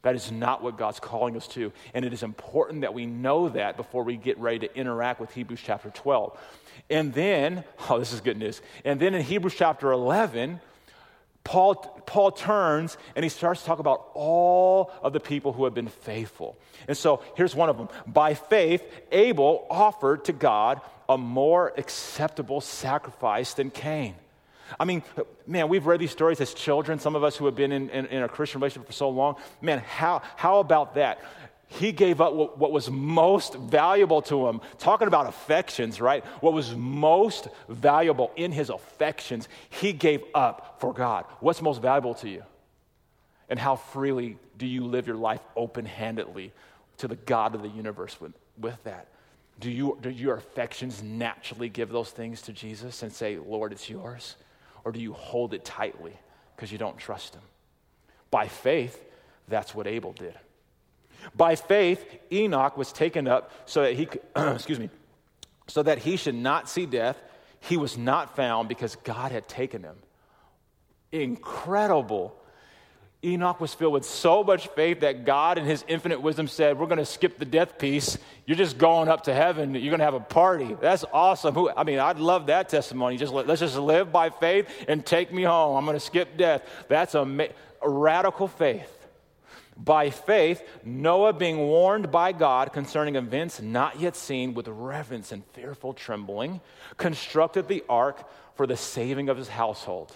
[0.03, 1.71] That is not what God's calling us to.
[1.93, 5.33] And it is important that we know that before we get ready to interact with
[5.33, 6.37] Hebrews chapter 12.
[6.89, 8.61] And then, oh, this is good news.
[8.85, 10.61] And then in Hebrews chapter 11,
[11.43, 15.73] Paul, Paul turns and he starts to talk about all of the people who have
[15.73, 16.57] been faithful.
[16.87, 17.87] And so here's one of them.
[18.05, 24.15] By faith, Abel offered to God a more acceptable sacrifice than Cain.
[24.79, 25.03] I mean,
[25.45, 28.05] man, we've read these stories as children, some of us who have been in, in,
[28.07, 29.35] in a Christian relationship for so long.
[29.61, 31.19] Man, how, how about that?
[31.69, 34.61] He gave up what, what, was most valuable to him.
[34.77, 36.23] Talking about affections, right?
[36.41, 41.25] What was most valuable in his affections, he gave up for God.
[41.41, 42.43] What's most valuable to you?
[43.49, 46.53] And how freely do you live your life open handedly
[46.97, 49.07] to the God of the universe with, with that?
[49.59, 53.89] Do, you, do your affections naturally give those things to Jesus and say, Lord, it's
[53.89, 54.35] yours?
[54.87, 56.13] Or do you hold it tightly
[56.55, 57.41] because you don't trust him?
[58.31, 59.03] By faith,
[59.49, 60.33] that's what Abel did.
[61.35, 64.89] By faith, Enoch was taken up so that he could, excuse me,
[65.67, 67.21] so that he should not see death.
[67.59, 69.97] He was not found because God had taken him.
[71.11, 72.33] Incredible
[73.23, 76.85] Enoch was filled with so much faith that God, in his infinite wisdom, said, We're
[76.85, 78.17] going to skip the death piece.
[78.45, 79.73] You're just going up to heaven.
[79.73, 80.75] You're going to have a party.
[80.79, 81.55] That's awesome.
[81.55, 83.17] Who, I mean, I'd love that testimony.
[83.17, 85.75] Just let's just live by faith and take me home.
[85.75, 86.61] I'm going to skip death.
[86.89, 87.49] That's a,
[87.81, 88.93] a radical faith.
[89.75, 95.45] By faith, Noah, being warned by God concerning events not yet seen, with reverence and
[95.53, 96.61] fearful trembling,
[96.97, 100.13] constructed the ark for the saving of his household.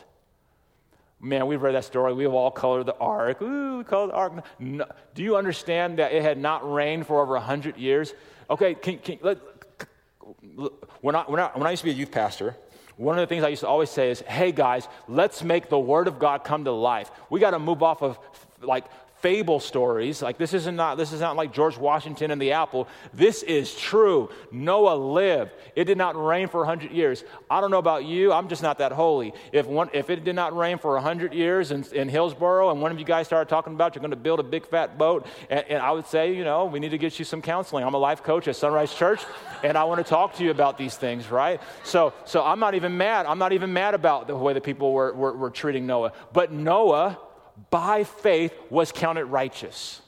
[1.21, 2.13] Man, we've read that story.
[2.13, 3.41] We've all colored the ark.
[3.41, 4.43] Ooh, we colored the ark.
[4.60, 4.86] No.
[5.13, 8.13] Do you understand that it had not rained for over 100 years?
[8.49, 9.38] Okay, can, can, let,
[11.01, 12.55] when, I, when, I, when I used to be a youth pastor,
[12.97, 15.79] one of the things I used to always say is, hey guys, let's make the
[15.79, 17.12] Word of God come to life.
[17.29, 18.19] We got to move off of
[18.62, 18.86] like
[19.21, 20.21] fable stories.
[20.21, 22.88] Like this isn't not this is not like George Washington and the apple.
[23.13, 24.29] This is true.
[24.51, 25.51] Noah lived.
[25.75, 27.23] It did not rain for 100 years.
[27.49, 28.34] I don't know about you.
[28.34, 29.34] I'm just not that holy.
[29.51, 32.91] If one if it did not rain for 100 years in, in Hillsboro and one
[32.91, 35.65] of you guys started talking about you're going to build a big fat boat and,
[35.69, 37.84] and I would say, you know, we need to get you some counseling.
[37.84, 39.21] I'm a life coach at Sunrise Church
[39.63, 41.62] and I want to talk to you about these things, right?
[41.84, 43.25] So so I'm not even mad.
[43.25, 46.13] I'm not even mad about the way the people were, were, were treating Noah.
[46.34, 47.19] But Noah
[47.69, 50.02] by faith was counted righteous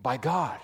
[0.00, 0.58] by God.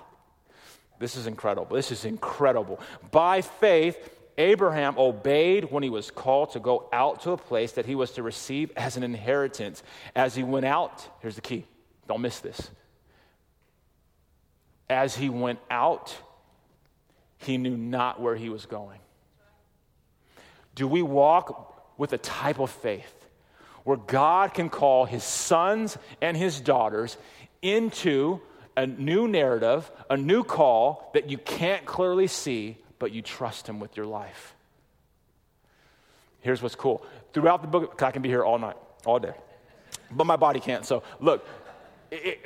[0.98, 1.74] This is incredible.
[1.74, 2.80] This is incredible.
[3.10, 7.86] By faith, Abraham obeyed when he was called to go out to a place that
[7.86, 9.82] he was to receive as an inheritance.
[10.14, 11.66] As he went out, here's the key
[12.06, 12.70] don't miss this.
[14.88, 16.14] As he went out,
[17.38, 19.00] he knew not where he was going.
[20.74, 23.23] Do we walk with a type of faith
[23.84, 27.16] where God can call his sons and his daughters
[27.62, 28.40] into
[28.76, 33.78] a new narrative, a new call that you can't clearly see, but you trust him
[33.78, 34.54] with your life.
[36.40, 37.04] Here's what's cool.
[37.32, 39.32] Throughout the book, I can be here all night, all day,
[40.10, 40.84] but my body can't.
[40.84, 41.46] So, look,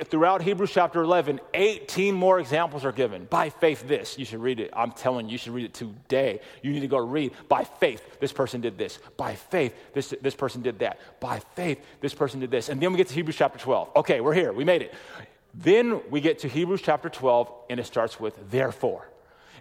[0.05, 3.25] throughout Hebrews chapter 11, 18 more examples are given.
[3.25, 4.17] By faith, this.
[4.17, 4.71] You should read it.
[4.75, 6.41] I'm telling you, you should read it today.
[6.61, 7.33] You need to go read.
[7.47, 8.99] By faith, this person did this.
[9.17, 10.99] By faith, this, this person did that.
[11.19, 12.69] By faith, this person did this.
[12.69, 13.89] And then we get to Hebrews chapter 12.
[13.97, 14.53] Okay, we're here.
[14.53, 14.93] We made it.
[15.53, 19.09] Then we get to Hebrews chapter 12, and it starts with therefore.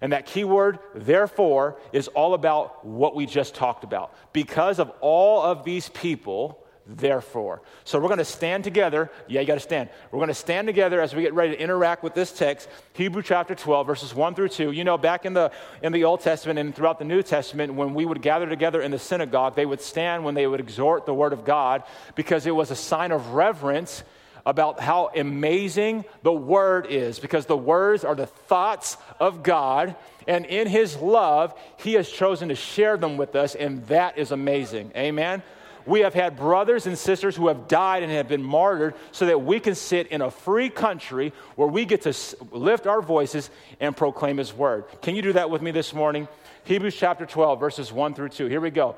[0.00, 4.14] And that key word, therefore, is all about what we just talked about.
[4.32, 7.60] Because of all of these people, therefore.
[7.84, 9.10] So we're going to stand together.
[9.28, 9.90] Yeah, you got to stand.
[10.10, 13.22] We're going to stand together as we get ready to interact with this text, Hebrew
[13.22, 14.72] chapter 12, verses 1 through 2.
[14.72, 17.92] You know, back in the, in the Old Testament and throughout the New Testament, when
[17.92, 21.14] we would gather together in the synagogue, they would stand when they would exhort the
[21.14, 21.82] word of God
[22.14, 24.02] because it was a sign of reverence
[24.46, 29.94] about how amazing the word is because the words are the thoughts of God.
[30.26, 34.30] And in his love, he has chosen to share them with us, and that is
[34.32, 34.92] amazing.
[34.96, 35.42] Amen.
[35.88, 39.42] We have had brothers and sisters who have died and have been martyred so that
[39.42, 42.14] we can sit in a free country where we get to
[42.52, 43.48] lift our voices
[43.80, 44.84] and proclaim His word.
[45.00, 46.28] Can you do that with me this morning?
[46.64, 48.48] Hebrews chapter 12, verses 1 through 2.
[48.48, 48.96] Here we go.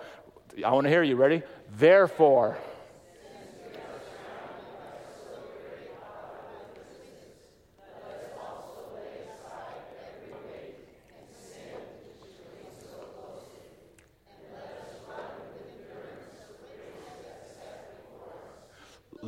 [0.66, 1.14] I want to hear you.
[1.14, 1.44] Ready?
[1.76, 2.59] Therefore,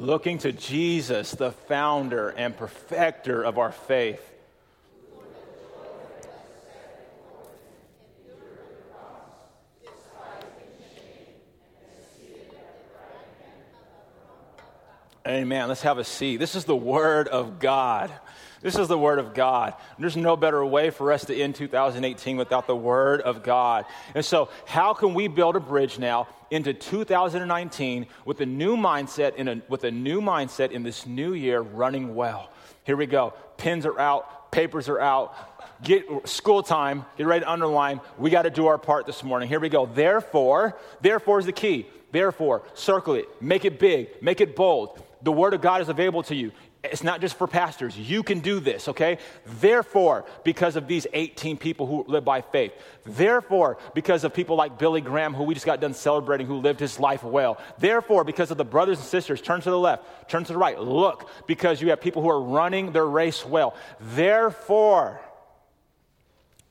[0.03, 4.32] looking to Jesus, the founder and perfecter of our faith.
[15.53, 15.69] Amen.
[15.69, 16.39] Let's have a seat.
[16.39, 18.11] This is the Word of God.
[18.63, 19.75] This is the Word of God.
[19.99, 23.85] There's no better way for us to end 2018 without the Word of God.
[24.15, 29.35] And so, how can we build a bridge now into 2019 with a new mindset,
[29.35, 32.49] in a, with a new mindset in this new year running well?
[32.85, 33.35] Here we go.
[33.59, 35.35] Pens are out, papers are out.
[35.83, 38.01] Get school time, get ready to underline.
[38.17, 39.51] We got to do our part this morning.
[39.51, 39.85] Here we go.
[39.85, 41.89] Therefore, therefore is the key.
[42.11, 44.99] Therefore, circle it, make it big, make it bold.
[45.23, 46.53] The Word of God is available to you.
[46.83, 47.97] It's not just for pastors.
[47.97, 49.19] You can do this, okay?
[49.47, 52.73] Therefore, because of these 18 people who live by faith,
[53.05, 56.81] therefore, because of people like Billy Graham, who we just got done celebrating, who lived
[56.81, 60.43] his life well, therefore, because of the brothers and sisters, turn to the left, turn
[60.43, 63.77] to the right, look, because you have people who are running their race well.
[64.01, 65.21] Therefore,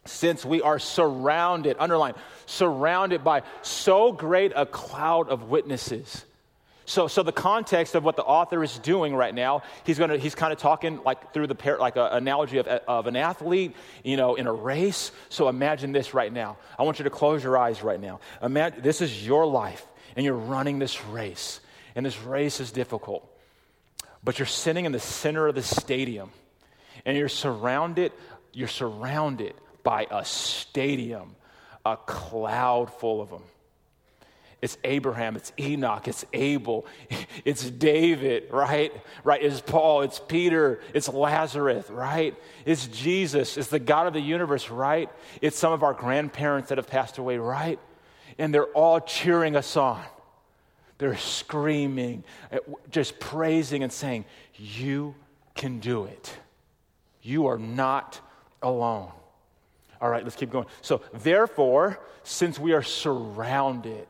[0.04, 2.16] since we are surrounded, underline,
[2.48, 6.26] surrounded by so great a cloud of witnesses
[6.92, 10.36] so, so the context of what the author is doing right now, he's to, he's
[10.36, 14.18] kind of talking like through the par- like an analogy of, of an athlete, you
[14.18, 15.14] know, in a race.
[15.30, 16.58] So imagine this right now.
[16.78, 18.20] I want you to close your eyes right now.
[18.44, 21.62] Imagine this is your life, and you're running this race,
[21.96, 23.26] and this race is difficult,
[24.22, 26.30] but you're sitting in the center of the stadium,
[27.06, 28.12] and you're surrounded,
[28.52, 31.38] you're surrounded by a stadium,
[31.86, 33.44] a cloud full of them.
[34.62, 36.86] It's Abraham, it's Enoch, it's Abel,
[37.46, 38.94] it's David, right?
[39.24, 39.42] Right?
[39.42, 42.36] It's Paul, it's Peter, it's Lazarus, right?
[42.64, 45.10] It's Jesus, it's the God of the universe, right?
[45.42, 47.80] It's some of our grandparents that have passed away, right?
[48.38, 50.04] And they're all cheering us on.
[51.00, 52.24] They're screaming,
[52.92, 55.16] just praising and saying, You
[55.56, 56.38] can do it.
[57.24, 58.20] You are not
[58.62, 59.12] alone.
[60.00, 60.68] All right, let's keep going.
[60.82, 64.08] So, therefore, since we are surrounded,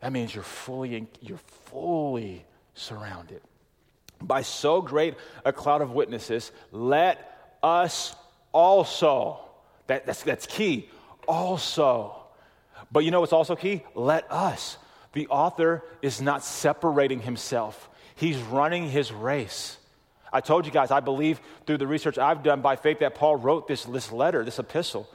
[0.00, 3.42] that means you're fully, you're fully surrounded
[4.20, 6.52] by so great a cloud of witnesses.
[6.72, 8.14] Let us
[8.52, 9.40] also,
[9.86, 10.88] that, that's, that's key,
[11.28, 12.16] also.
[12.90, 13.82] But you know what's also key?
[13.94, 14.76] Let us.
[15.12, 19.76] The author is not separating himself, he's running his race.
[20.32, 23.34] I told you guys, I believe through the research I've done by faith that Paul
[23.34, 25.08] wrote this, this letter, this epistle.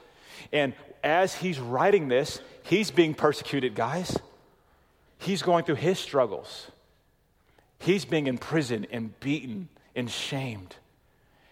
[0.51, 0.73] And
[1.05, 4.19] as he's writing this, he's being persecuted, guys.
[5.25, 6.69] He's going through his struggles.
[7.79, 10.75] He's being imprisoned and beaten and shamed.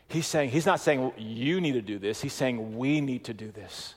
[0.08, 3.34] He's saying, he's not saying you need to do this, he's saying we need to
[3.34, 3.96] do this.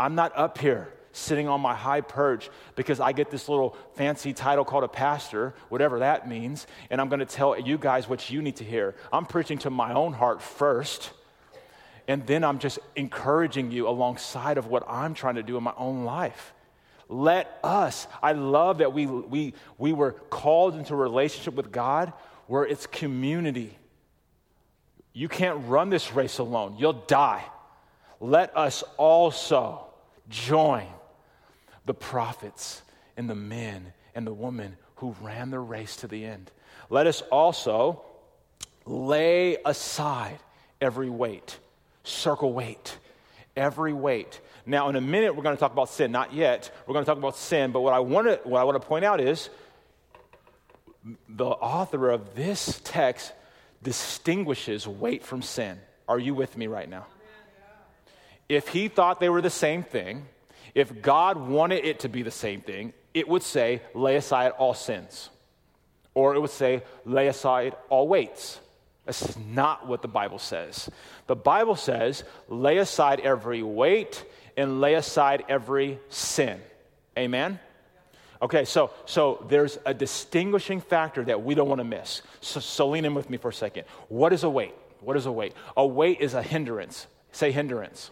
[0.00, 4.32] I'm not up here sitting on my high perch because I get this little fancy
[4.32, 8.28] title called a pastor, whatever that means, and I'm going to tell you guys what
[8.28, 8.96] you need to hear.
[9.12, 11.12] I'm preaching to my own heart first,
[12.08, 15.74] and then I'm just encouraging you alongside of what I'm trying to do in my
[15.76, 16.52] own life.
[17.08, 18.06] Let us.
[18.22, 22.12] I love that we, we, we were called into a relationship with God
[22.46, 23.76] where it's community.
[25.12, 27.44] You can't run this race alone, you'll die.
[28.20, 29.86] Let us also
[30.28, 30.86] join
[31.84, 32.82] the prophets
[33.16, 36.50] and the men and the women who ran the race to the end.
[36.90, 38.02] Let us also
[38.84, 40.38] lay aside
[40.80, 41.58] every weight,
[42.04, 42.98] circle weight,
[43.56, 46.10] every weight now, in a minute, we're going to talk about sin.
[46.10, 46.72] Not yet.
[46.86, 47.70] We're going to talk about sin.
[47.70, 49.48] But what I want to, what I want to point out is
[51.28, 53.32] the author of this text
[53.82, 55.78] distinguishes weight from sin.
[56.08, 57.06] Are you with me right now?
[58.48, 60.26] If he thought they were the same thing,
[60.74, 64.74] if God wanted it to be the same thing, it would say, lay aside all
[64.74, 65.30] sins.
[66.12, 68.60] Or it would say, lay aside all weights.
[69.04, 70.90] That's not what the Bible says.
[71.28, 74.24] The Bible says, lay aside every weight
[74.56, 76.60] and lay aside every sin.
[77.18, 77.58] Amen?
[78.40, 82.22] Okay, so, so there's a distinguishing factor that we don't want to miss.
[82.40, 83.84] So, so lean in with me for a second.
[84.08, 84.74] What is a weight?
[85.00, 85.54] What is a weight?
[85.76, 87.06] A weight is a hindrance.
[87.32, 88.10] Say hindrance.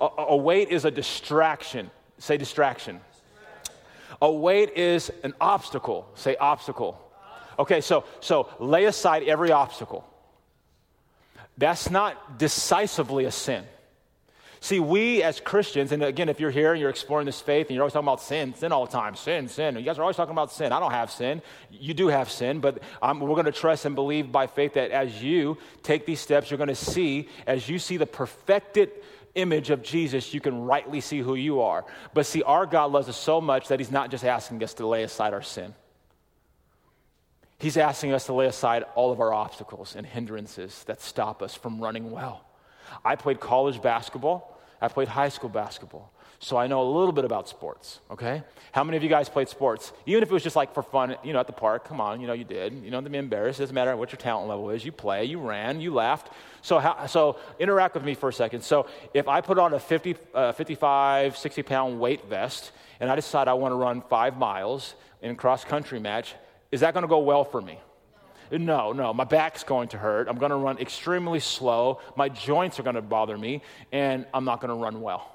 [0.00, 1.90] A, a weight is a distraction.
[2.18, 3.00] Say distraction.
[4.20, 6.08] A weight is an obstacle.
[6.14, 6.98] Say obstacle.
[7.58, 10.08] Okay, so so lay aside every obstacle.
[11.58, 13.64] That's not decisively a sin.
[14.62, 17.74] See, we as Christians, and again, if you're here and you're exploring this faith and
[17.74, 19.74] you're always talking about sin, sin all the time, sin, sin.
[19.74, 20.70] You guys are always talking about sin.
[20.70, 21.42] I don't have sin.
[21.72, 24.92] You do have sin, but um, we're going to trust and believe by faith that
[24.92, 28.92] as you take these steps, you're going to see, as you see the perfected
[29.34, 31.84] image of Jesus, you can rightly see who you are.
[32.14, 34.86] But see, our God loves us so much that He's not just asking us to
[34.86, 35.74] lay aside our sin.
[37.58, 41.52] He's asking us to lay aside all of our obstacles and hindrances that stop us
[41.52, 42.44] from running well.
[43.04, 44.51] I played college basketball.
[44.82, 46.12] I played high school basketball.
[46.40, 48.42] So I know a little bit about sports, okay?
[48.72, 49.92] How many of you guys played sports?
[50.06, 52.20] Even if it was just like for fun, you know, at the park, come on,
[52.20, 52.72] you know, you did.
[52.82, 53.60] You know, don't be embarrassed.
[53.60, 54.84] It doesn't matter what your talent level is.
[54.84, 56.32] You play, you ran, you laughed.
[56.60, 58.62] So, how, so interact with me for a second.
[58.62, 63.14] So if I put on a 50, uh, 55, 60 pound weight vest and I
[63.14, 66.34] decide I want to run five miles in cross country match,
[66.72, 67.78] is that going to go well for me?
[68.58, 70.28] No, no, my back's going to hurt.
[70.28, 72.00] I'm going to run extremely slow.
[72.16, 75.34] My joints are going to bother me, and I'm not going to run well.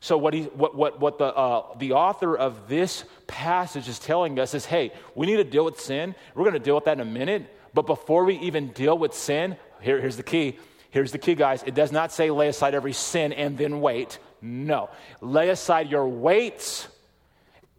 [0.00, 4.38] So, what, he, what, what, what the, uh, the author of this passage is telling
[4.38, 6.14] us is hey, we need to deal with sin.
[6.34, 7.46] We're going to deal with that in a minute.
[7.72, 10.58] But before we even deal with sin, here, here's the key.
[10.90, 11.62] Here's the key, guys.
[11.62, 14.18] It does not say lay aside every sin and then wait.
[14.42, 14.90] No.
[15.20, 16.86] Lay aside your weights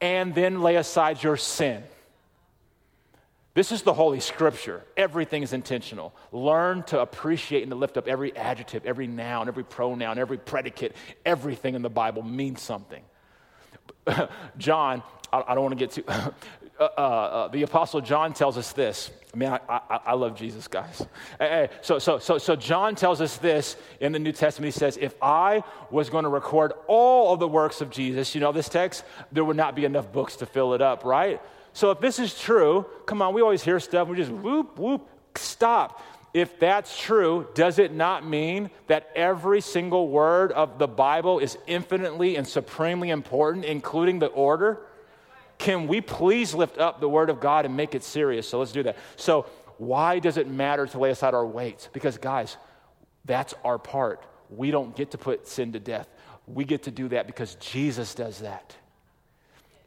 [0.02, 1.84] and then lay aside your sin.
[3.56, 4.84] This is the Holy Scripture.
[4.98, 6.14] Everything is intentional.
[6.34, 10.94] Learn to appreciate and to lift up every adjective, every noun, every pronoun, every predicate.
[11.26, 13.02] Everything in the Bible means something.
[14.58, 15.02] John,
[15.32, 16.04] I, don't want to get too.
[16.08, 16.32] uh,
[16.80, 19.10] uh, uh, the Apostle John tells us this.
[19.34, 21.06] I mean, I, I, I love Jesus, guys.
[21.40, 24.74] Hey, hey, so, so, so, so, John tells us this in the New Testament.
[24.74, 28.42] He says, If I was going to record all of the works of Jesus, you
[28.42, 31.42] know this text, there would not be enough books to fill it up, right?
[31.76, 35.10] So if this is true, come on, we always hear stuff, we just whoop, whoop,
[35.36, 36.02] stop.
[36.34, 41.58] If that's true, does it not mean that every single word of the Bible is
[41.68, 44.84] infinitely and supremely important, including the order?
[45.58, 48.48] Can we please lift up the Word of God and make it serious?
[48.48, 48.96] So let's do that.
[49.18, 49.46] So,
[49.78, 51.90] why does it matter to lay aside our weights?
[51.92, 52.56] Because, guys,
[53.26, 54.24] that's our part.
[54.50, 56.08] We don't get to put sin to death.
[56.48, 58.78] We get to do that because Jesus does that.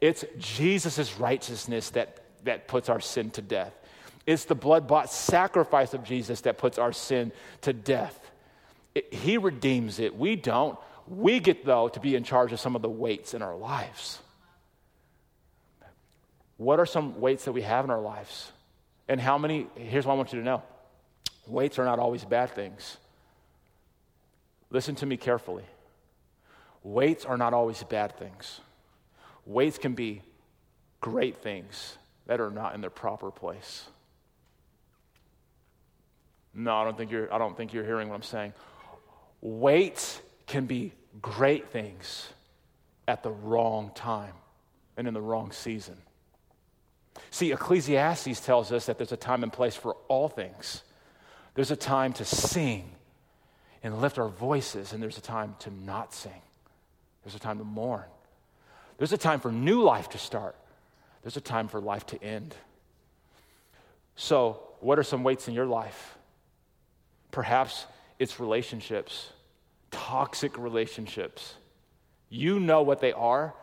[0.01, 3.73] It's Jesus' righteousness that, that puts our sin to death.
[4.25, 7.31] It's the blood bought sacrifice of Jesus that puts our sin
[7.61, 8.17] to death.
[8.95, 10.15] It, he redeems it.
[10.15, 10.77] We don't.
[11.07, 14.19] We get, though, to be in charge of some of the weights in our lives.
[16.57, 18.51] What are some weights that we have in our lives?
[19.07, 19.67] And how many?
[19.75, 20.61] Here's what I want you to know
[21.47, 22.97] weights are not always bad things.
[24.69, 25.63] Listen to me carefully.
[26.83, 28.61] Weights are not always bad things.
[29.49, 30.21] Weights can be
[31.01, 31.97] great things
[32.27, 33.83] that are not in their proper place.
[36.53, 38.53] No, I don't think you're, I don't think you're hearing what I'm saying.
[39.41, 42.27] Weights can be great things
[43.07, 44.33] at the wrong time
[44.97, 45.97] and in the wrong season.
[47.31, 50.83] See, Ecclesiastes tells us that there's a time and place for all things.
[51.55, 52.91] There's a time to sing
[53.81, 56.43] and lift our voices, and there's a time to not sing.
[57.23, 58.05] There's a time to mourn.
[58.99, 60.55] There's a time for new life to start,
[61.23, 62.55] there's a time for life to end.
[64.15, 66.17] So, what are some weights in your life?
[67.31, 67.85] Perhaps
[68.19, 69.29] it's relationships,
[69.91, 71.55] toxic relationships.
[72.29, 73.55] You know what they are,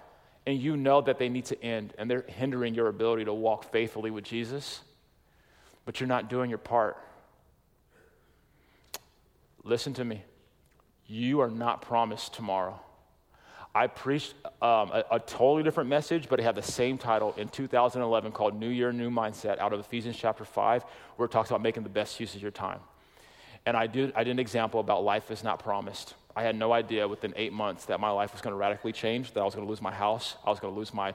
[0.46, 3.70] and you know that they need to end, and they're hindering your ability to walk
[3.70, 4.80] faithfully with Jesus,
[5.84, 6.96] but you're not doing your part.
[9.62, 10.22] Listen to me.
[11.06, 12.80] You are not promised tomorrow.
[13.76, 17.50] I preached um, a, a, totally different message, but it had the same title in
[17.50, 20.82] 2011 called New Year, New Mindset out of Ephesians chapter 5,
[21.16, 22.80] where it talks about making the best use of your time.
[23.66, 26.14] And I did, I did an example about life is not promised.
[26.34, 29.34] I had no idea within eight months that my life was going to radically change,
[29.34, 31.12] that I was going to lose my house, I was going to lose my,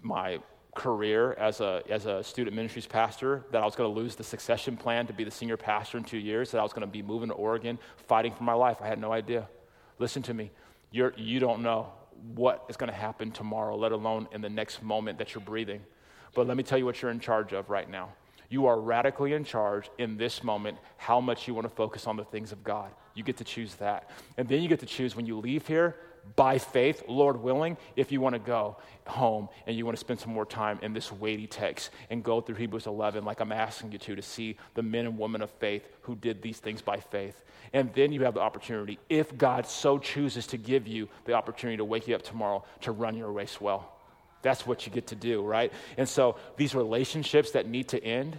[0.00, 0.38] my
[0.76, 4.22] career as a, as a student ministries pastor, that I was going to lose the
[4.22, 6.92] succession plan to be the senior pastor in two years, that I was going to
[6.92, 8.76] be moving to Oregon, fighting for my life.
[8.80, 9.48] I had no idea.
[9.98, 10.52] Listen to me.
[10.92, 11.92] You're, you don't know
[12.34, 15.80] what is going to happen tomorrow, let alone in the next moment that you're breathing.
[16.34, 18.10] But let me tell you what you're in charge of right now.
[18.48, 22.16] You are radically in charge in this moment how much you want to focus on
[22.16, 22.90] the things of God.
[23.14, 24.10] You get to choose that.
[24.36, 25.96] And then you get to choose when you leave here
[26.36, 30.20] by faith, Lord willing, if you want to go home and you want to spend
[30.20, 33.92] some more time in this weighty text and go through Hebrews 11, like I'm asking
[33.92, 36.98] you to, to see the men and women of faith who did these things by
[36.98, 37.42] faith.
[37.72, 41.76] And then you have the opportunity, if God so chooses to give you the opportunity
[41.76, 43.92] to wake you up tomorrow, to run your race well.
[44.42, 45.72] That's what you get to do, right?
[45.96, 48.38] And so these relationships that need to end,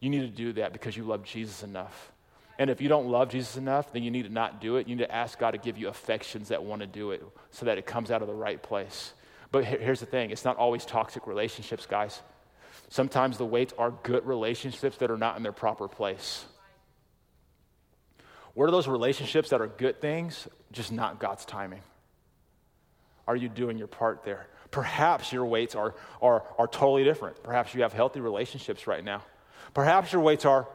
[0.00, 2.12] you need to do that because you love Jesus enough.
[2.58, 4.88] And if you don't love Jesus enough, then you need to not do it.
[4.88, 7.66] You need to ask God to give you affections that want to do it so
[7.66, 9.12] that it comes out of the right place.
[9.52, 12.20] But here's the thing it's not always toxic relationships, guys.
[12.88, 16.44] Sometimes the weights are good relationships that are not in their proper place.
[18.54, 21.82] What are those relationships that are good things, just not God's timing?
[23.28, 24.46] Are you doing your part there?
[24.70, 27.42] Perhaps your weights are, are, are totally different.
[27.42, 29.22] Perhaps you have healthy relationships right now.
[29.74, 30.66] Perhaps your weights are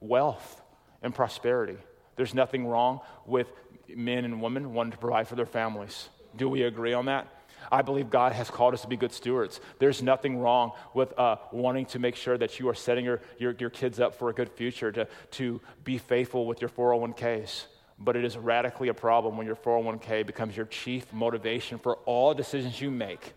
[0.00, 0.61] wealth
[1.02, 1.76] and prosperity.
[2.16, 3.52] There's nothing wrong with
[3.88, 6.08] men and women wanting to provide for their families.
[6.36, 7.28] Do we agree on that?
[7.70, 9.60] I believe God has called us to be good stewards.
[9.78, 13.54] There's nothing wrong with uh, wanting to make sure that you are setting your, your,
[13.58, 17.66] your kids up for a good future, to, to be faithful with your 401ks.
[17.98, 22.34] But it is radically a problem when your 401k becomes your chief motivation for all
[22.34, 23.32] decisions you make.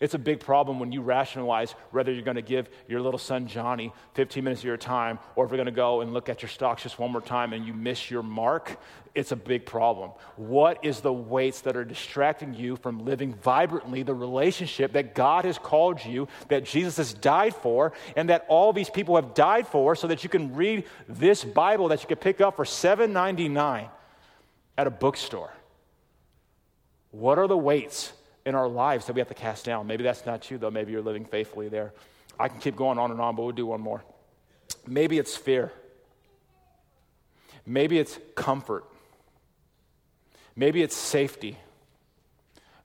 [0.00, 3.46] It's a big problem when you rationalize whether you're going to give your little son
[3.46, 6.42] Johnny 15 minutes of your time or if you're going to go and look at
[6.42, 8.78] your stocks just one more time and you miss your mark.
[9.14, 10.10] It's a big problem.
[10.36, 15.44] What is the weights that are distracting you from living vibrantly the relationship that God
[15.44, 19.68] has called you, that Jesus has died for, and that all these people have died
[19.68, 23.88] for so that you can read this Bible that you can pick up for $7.99
[24.76, 25.52] at a bookstore?
[27.12, 28.12] What are the weights
[28.46, 29.86] in our lives that we have to cast down?
[29.86, 30.70] Maybe that's not you, though.
[30.70, 31.92] Maybe you're living faithfully there.
[32.38, 34.02] I can keep going on and on, but we'll do one more.
[34.86, 35.72] Maybe it's fear.
[37.66, 38.84] Maybe it's comfort.
[40.56, 41.58] Maybe it's safety.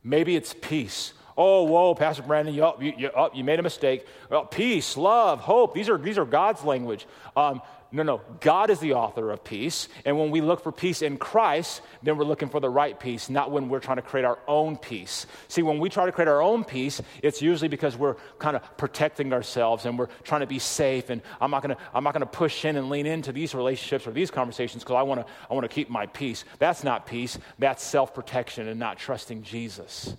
[0.04, 1.14] Maybe it's peace.
[1.38, 4.06] Oh, whoa, Pastor Brandon, you, you, you, oh, you made a mistake.
[4.30, 7.08] Well, peace, love, hope, these are, these are God's language.
[7.36, 8.22] Um, no, no.
[8.40, 9.90] God is the author of peace.
[10.06, 13.32] And when we look for peace in Christ, then we're looking for the right peace,
[13.32, 15.26] not when we're trying to create our own peace.
[15.48, 18.78] See, when we try to create our own peace, it's usually because we're kind of
[18.78, 21.10] protecting ourselves and we're trying to be safe.
[21.10, 23.56] And I'm not going to I'm not going to push in and lean into these
[23.56, 26.46] relationships or these conversations because I want to I want to keep my peace.
[26.60, 27.40] That's not peace.
[27.58, 30.16] That's self-protection and not trusting Jesus.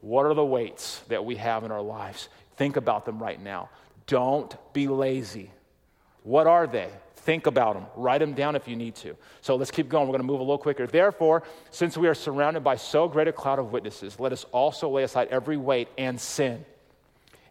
[0.00, 2.30] What are the weights that we have in our lives?
[2.56, 3.68] Think about them right now.
[4.06, 5.50] Don't be lazy.
[6.22, 6.88] What are they?
[7.16, 7.86] Think about them.
[7.96, 9.14] Write them down if you need to.
[9.42, 10.06] So let's keep going.
[10.06, 10.86] We're going to move a little quicker.
[10.86, 14.88] Therefore, since we are surrounded by so great a cloud of witnesses, let us also
[14.88, 16.64] lay aside every weight and sin.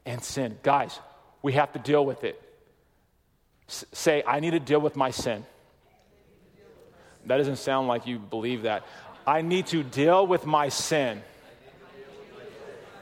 [0.06, 0.58] And sin.
[0.64, 1.00] Guys,
[1.42, 2.42] we have to deal with it.
[3.68, 5.46] S- say, I need to deal with my sin.
[7.26, 8.86] That doesn't sound like you believe that.
[9.28, 11.22] I need to deal with my sin.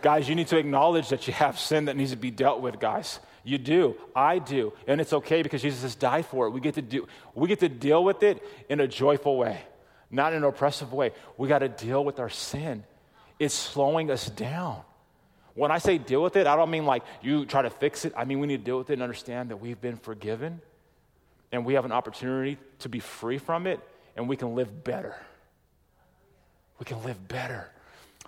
[0.02, 2.80] Guys, you need to acknowledge that you have sin that needs to be dealt with,
[2.80, 3.20] guys.
[3.44, 3.96] You do.
[4.16, 4.74] I do.
[4.88, 6.50] And it's okay because Jesus has died for it.
[6.50, 9.62] We get to do we get to deal with it in a joyful way,
[10.12, 11.14] not in an oppressive way.
[11.38, 12.84] We got to deal with our sin.
[13.40, 14.82] It's slowing us down.
[15.54, 18.14] When I say deal with it, I don't mean like you try to fix it.
[18.18, 20.60] I mean we need to deal with it and understand that we've been forgiven
[21.54, 23.80] and we have an opportunity to be free from it
[24.18, 25.16] and we can live better.
[26.80, 27.72] We can live better.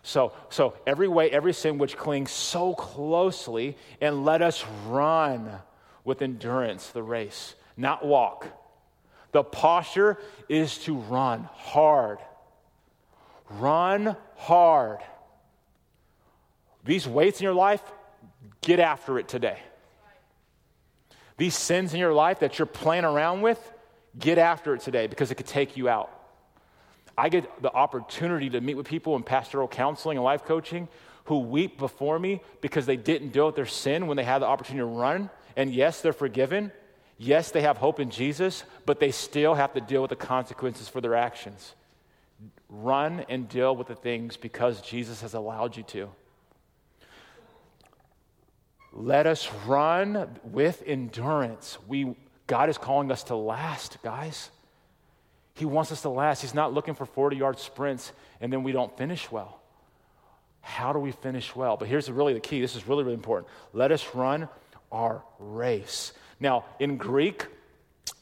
[0.10, 5.52] So, so every way, every sin which clings so closely, and let us run
[6.04, 8.48] with endurance the race, not walk.
[9.34, 12.18] The posture is to run hard.
[13.52, 14.98] Run hard.
[16.86, 17.84] These weights in your life,
[18.62, 19.60] get after it today.
[21.38, 23.60] These sins in your life that you're playing around with,
[24.18, 26.10] get after it today because it could take you out.
[27.20, 30.88] I get the opportunity to meet with people in pastoral counseling and life coaching
[31.26, 34.46] who weep before me because they didn't deal with their sin when they had the
[34.46, 35.30] opportunity to run.
[35.58, 36.72] And yes, they're forgiven.
[37.18, 40.88] Yes, they have hope in Jesus, but they still have to deal with the consequences
[40.88, 41.76] for their actions.
[42.70, 46.10] Run and deal with the things because Jesus has allowed you to.
[48.94, 51.78] Let us run with endurance.
[51.86, 52.16] We,
[52.48, 54.52] God is calling us to last, guys.
[55.60, 56.42] He wants us to last.
[56.42, 59.60] He's not looking for 40 yard sprints and then we don't finish well.
[60.62, 61.76] How do we finish well?
[61.76, 62.62] But here's really the key.
[62.62, 63.52] This is really, really important.
[63.74, 64.48] Let us run
[64.92, 66.14] our race.
[66.40, 67.46] Now, in Greek,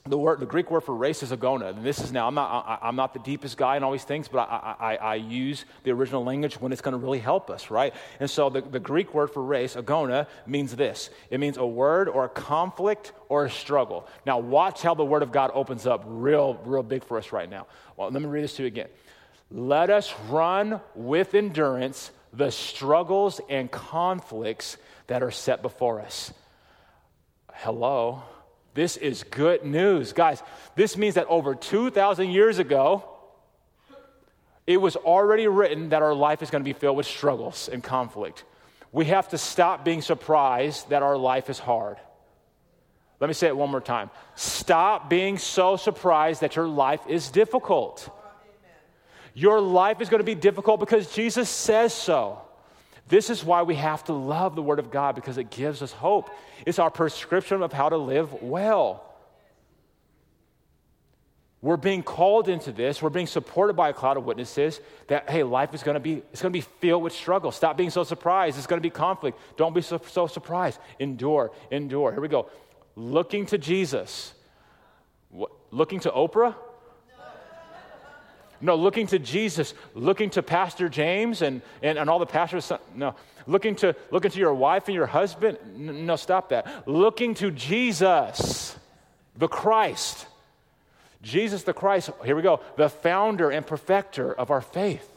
[0.07, 1.69] the, word, the Greek word for race is agona.
[1.69, 4.03] And this is now, I'm not, I, am not the deepest guy in all these
[4.03, 7.49] things, but I, I, I use the original language when it's going to really help
[7.49, 7.93] us, right?
[8.19, 12.09] And so the, the Greek word for race, agona, means this it means a word
[12.09, 14.07] or a conflict or a struggle.
[14.25, 17.49] Now, watch how the word of God opens up real, real big for us right
[17.49, 17.67] now.
[17.95, 18.89] Well, let me read this to you again.
[19.49, 24.77] Let us run with endurance the struggles and conflicts
[25.07, 26.33] that are set before us.
[27.53, 28.23] Hello.
[28.77, 30.13] This is good news.
[30.13, 30.43] Guys,
[30.75, 33.09] this means that over 2,000 years ago,
[34.67, 37.81] it was already written that our life is going to be filled with struggles and
[37.81, 38.43] conflict.
[38.91, 41.97] We have to stop being surprised that our life is hard.
[43.19, 44.11] Let me say it one more time.
[44.35, 48.07] Stop being so surprised that your life is difficult.
[49.33, 52.43] Your life is going to be difficult because Jesus says so.
[53.07, 55.91] This is why we have to love the Word of God because it gives us
[55.91, 56.29] hope.
[56.65, 59.03] It's our prescription of how to live well.
[61.61, 63.01] We're being called into this.
[63.01, 66.21] We're being supported by a cloud of witnesses that, hey, life is going to be,
[66.31, 67.51] it's going to be filled with struggle.
[67.51, 68.57] Stop being so surprised.
[68.57, 69.39] It's going to be conflict.
[69.57, 70.79] Don't be so, so surprised.
[70.99, 72.11] Endure, endure.
[72.11, 72.49] Here we go.
[72.95, 74.33] Looking to Jesus.
[75.29, 76.55] What, looking to Oprah?
[78.59, 82.71] No, looking to Jesus, looking to Pastor James and, and, and all the pastors.
[82.95, 85.57] No, looking to, looking to your wife and your husband.
[85.75, 86.87] No, stop that.
[86.87, 88.75] Looking to Jesus,
[89.35, 90.27] the Christ.
[91.21, 95.13] Jesus the Christ, here we go, the founder and perfecter of our faith.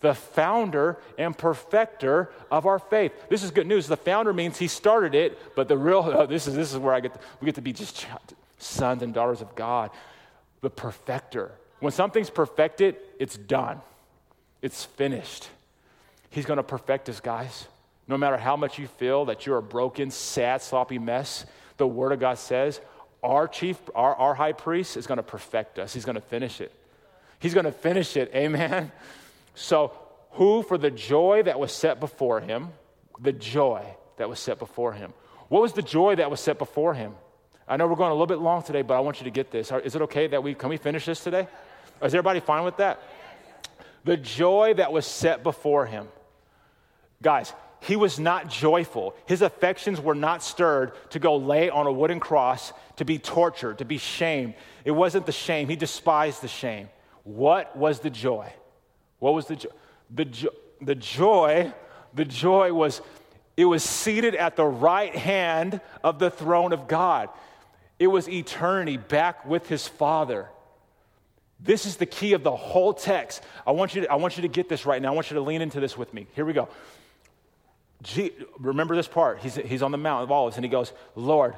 [0.00, 3.12] The founder and perfecter of our faith.
[3.28, 3.86] This is good news.
[3.86, 6.94] The founder means he started it, but the real, oh, this, is, this is where
[6.94, 8.06] I get to, we get to be just
[8.58, 9.90] sons and daughters of God.
[10.60, 11.52] The perfecter.
[11.80, 13.80] When something's perfected, it's done,
[14.62, 15.48] it's finished.
[16.30, 17.66] He's going to perfect us, guys.
[18.08, 21.44] No matter how much you feel that you're a broken, sad, sloppy mess,
[21.76, 22.80] the Word of God says,
[23.22, 25.92] our chief, our, our high priest is going to perfect us.
[25.92, 26.72] He's going to finish it.
[27.38, 28.30] He's going to finish it.
[28.34, 28.92] Amen.
[29.54, 29.92] So,
[30.32, 32.68] who for the joy that was set before him,
[33.18, 33.84] the joy
[34.18, 35.12] that was set before him.
[35.48, 37.14] What was the joy that was set before him?
[37.68, 39.50] I know we're going a little bit long today, but I want you to get
[39.50, 39.72] this.
[39.72, 41.48] Is it okay that we can we finish this today?
[42.02, 43.00] Is everybody fine with that?
[44.04, 46.08] The joy that was set before him.
[47.22, 49.14] Guys, he was not joyful.
[49.26, 53.78] His affections were not stirred to go lay on a wooden cross, to be tortured,
[53.78, 54.54] to be shamed.
[54.84, 55.68] It wasn't the shame.
[55.68, 56.88] He despised the shame.
[57.24, 58.52] What was the joy?
[59.18, 59.70] What was the joy?
[60.14, 61.72] The, jo- the joy,
[62.14, 63.02] the joy was,
[63.56, 67.28] it was seated at the right hand of the throne of God.
[67.98, 70.48] It was eternity back with his Father.
[71.58, 73.42] This is the key of the whole text.
[73.66, 75.12] I want you to, I want you to get this right now.
[75.12, 76.26] I want you to lean into this with me.
[76.34, 76.68] Here we go.
[78.58, 79.38] Remember this part.
[79.40, 81.56] He's, he's on the Mount of Olives and he goes, Lord,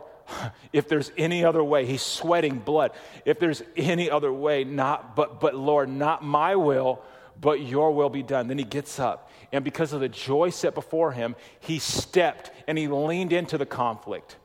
[0.73, 2.93] if there's any other way, he's sweating blood.
[3.25, 7.03] If there's any other way, not, but, but Lord, not my will,
[7.41, 8.47] but your will be done.
[8.47, 9.31] Then he gets up.
[9.53, 13.67] And because of the joy set before him, he stepped and he leaned into the
[13.67, 14.37] conflict.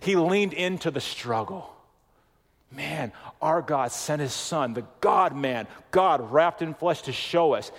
[0.00, 1.74] He leaned into the struggle.
[2.74, 7.52] Man, our God sent his son, the God man, God wrapped in flesh to show
[7.52, 7.70] us.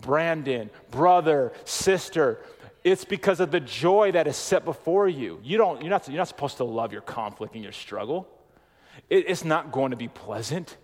[0.00, 2.40] Brandon, brother, sister,
[2.82, 5.40] it's because of the joy that is set before you.
[5.42, 8.28] You don't, you're, not, you're not supposed to love your conflict and your struggle.
[9.08, 10.76] It, it's not going to be pleasant.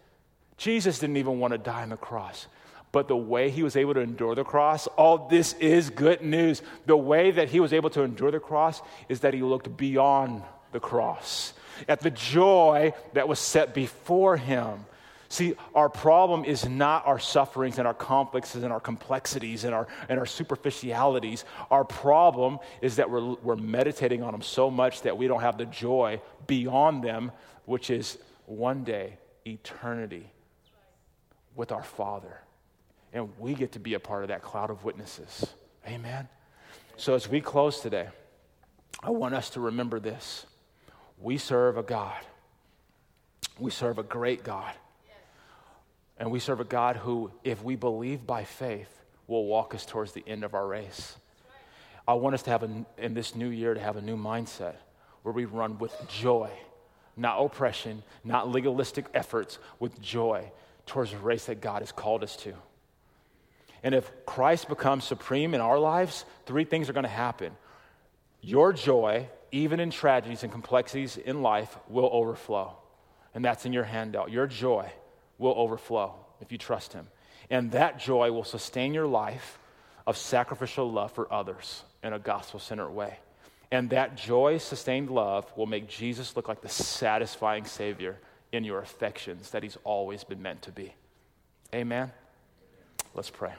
[0.56, 2.46] Jesus didn't even want to die on the cross.
[2.92, 6.62] But the way he was able to endure the cross, all this is good news.
[6.86, 10.42] The way that he was able to endure the cross is that he looked beyond
[10.72, 11.52] the cross
[11.88, 14.84] at the joy that was set before him.
[15.28, 19.88] See, our problem is not our sufferings and our conflicts and our complexities and our,
[20.08, 21.44] and our superficialities.
[21.70, 25.58] Our problem is that we're, we're meditating on them so much that we don't have
[25.58, 27.32] the joy beyond them,
[27.64, 30.30] which is one day, eternity
[31.56, 32.40] with our Father.
[33.12, 35.46] And we get to be a part of that cloud of witnesses.
[35.86, 36.28] Amen.
[36.96, 38.08] So as we close today,
[39.02, 40.46] I want us to remember this.
[41.18, 42.20] We serve a God.
[43.58, 44.74] We serve a great God
[46.18, 48.88] and we serve a God who, if we believe by faith,
[49.26, 51.16] will walk us towards the end of our race.
[52.08, 54.76] I want us to have, a, in this new year, to have a new mindset
[55.22, 56.50] where we run with joy,
[57.16, 60.50] not oppression, not legalistic efforts, with joy
[60.86, 62.54] towards the race that God has called us to.
[63.82, 67.52] And if Christ becomes supreme in our lives, three things are going to happen.
[68.40, 72.76] Your joy, even in tragedies and complexities in life, will overflow.
[73.34, 74.30] And that's in your handout.
[74.30, 74.90] Your joy
[75.38, 77.06] will overflow if you trust Him.
[77.48, 79.58] And that joy will sustain your life
[80.06, 83.18] of sacrificial love for others in a gospel centered way.
[83.70, 88.18] And that joy sustained love will make Jesus look like the satisfying Savior
[88.52, 90.94] in your affections that He's always been meant to be.
[91.74, 92.12] Amen?
[93.14, 93.54] Let's pray.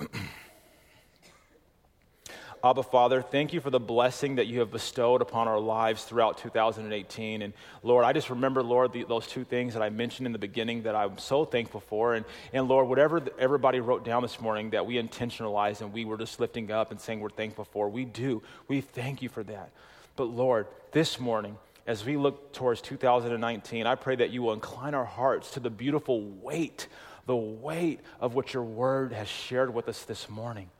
[2.64, 6.38] Abba, Father, thank you for the blessing that you have bestowed upon our lives throughout
[6.38, 7.42] 2018.
[7.42, 7.52] And
[7.82, 10.84] Lord, I just remember, Lord, the, those two things that I mentioned in the beginning
[10.84, 12.14] that I'm so thankful for.
[12.14, 16.16] And, and Lord, whatever everybody wrote down this morning that we intentionalized and we were
[16.16, 18.42] just lifting up and saying we're thankful for, we do.
[18.66, 19.70] We thank you for that.
[20.16, 24.94] But Lord, this morning, as we look towards 2019, I pray that you will incline
[24.94, 26.88] our hearts to the beautiful weight,
[27.26, 30.70] the weight of what your word has shared with us this morning.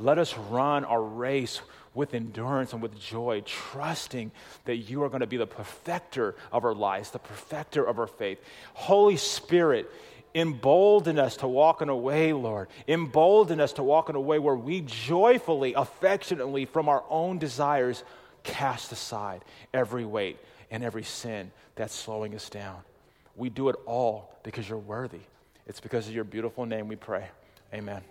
[0.00, 1.60] Let us run our race
[1.94, 4.30] with endurance and with joy, trusting
[4.64, 8.06] that you are going to be the perfecter of our lives, the perfecter of our
[8.06, 8.38] faith.
[8.74, 9.90] Holy Spirit,
[10.34, 12.68] embolden us to walk in a way, Lord.
[12.86, 18.04] Embolden us to walk in a way where we joyfully, affectionately, from our own desires,
[18.42, 19.44] cast aside
[19.74, 20.38] every weight
[20.70, 22.78] and every sin that's slowing us down.
[23.36, 25.20] We do it all because you're worthy.
[25.66, 27.26] It's because of your beautiful name we pray.
[27.74, 28.02] Amen.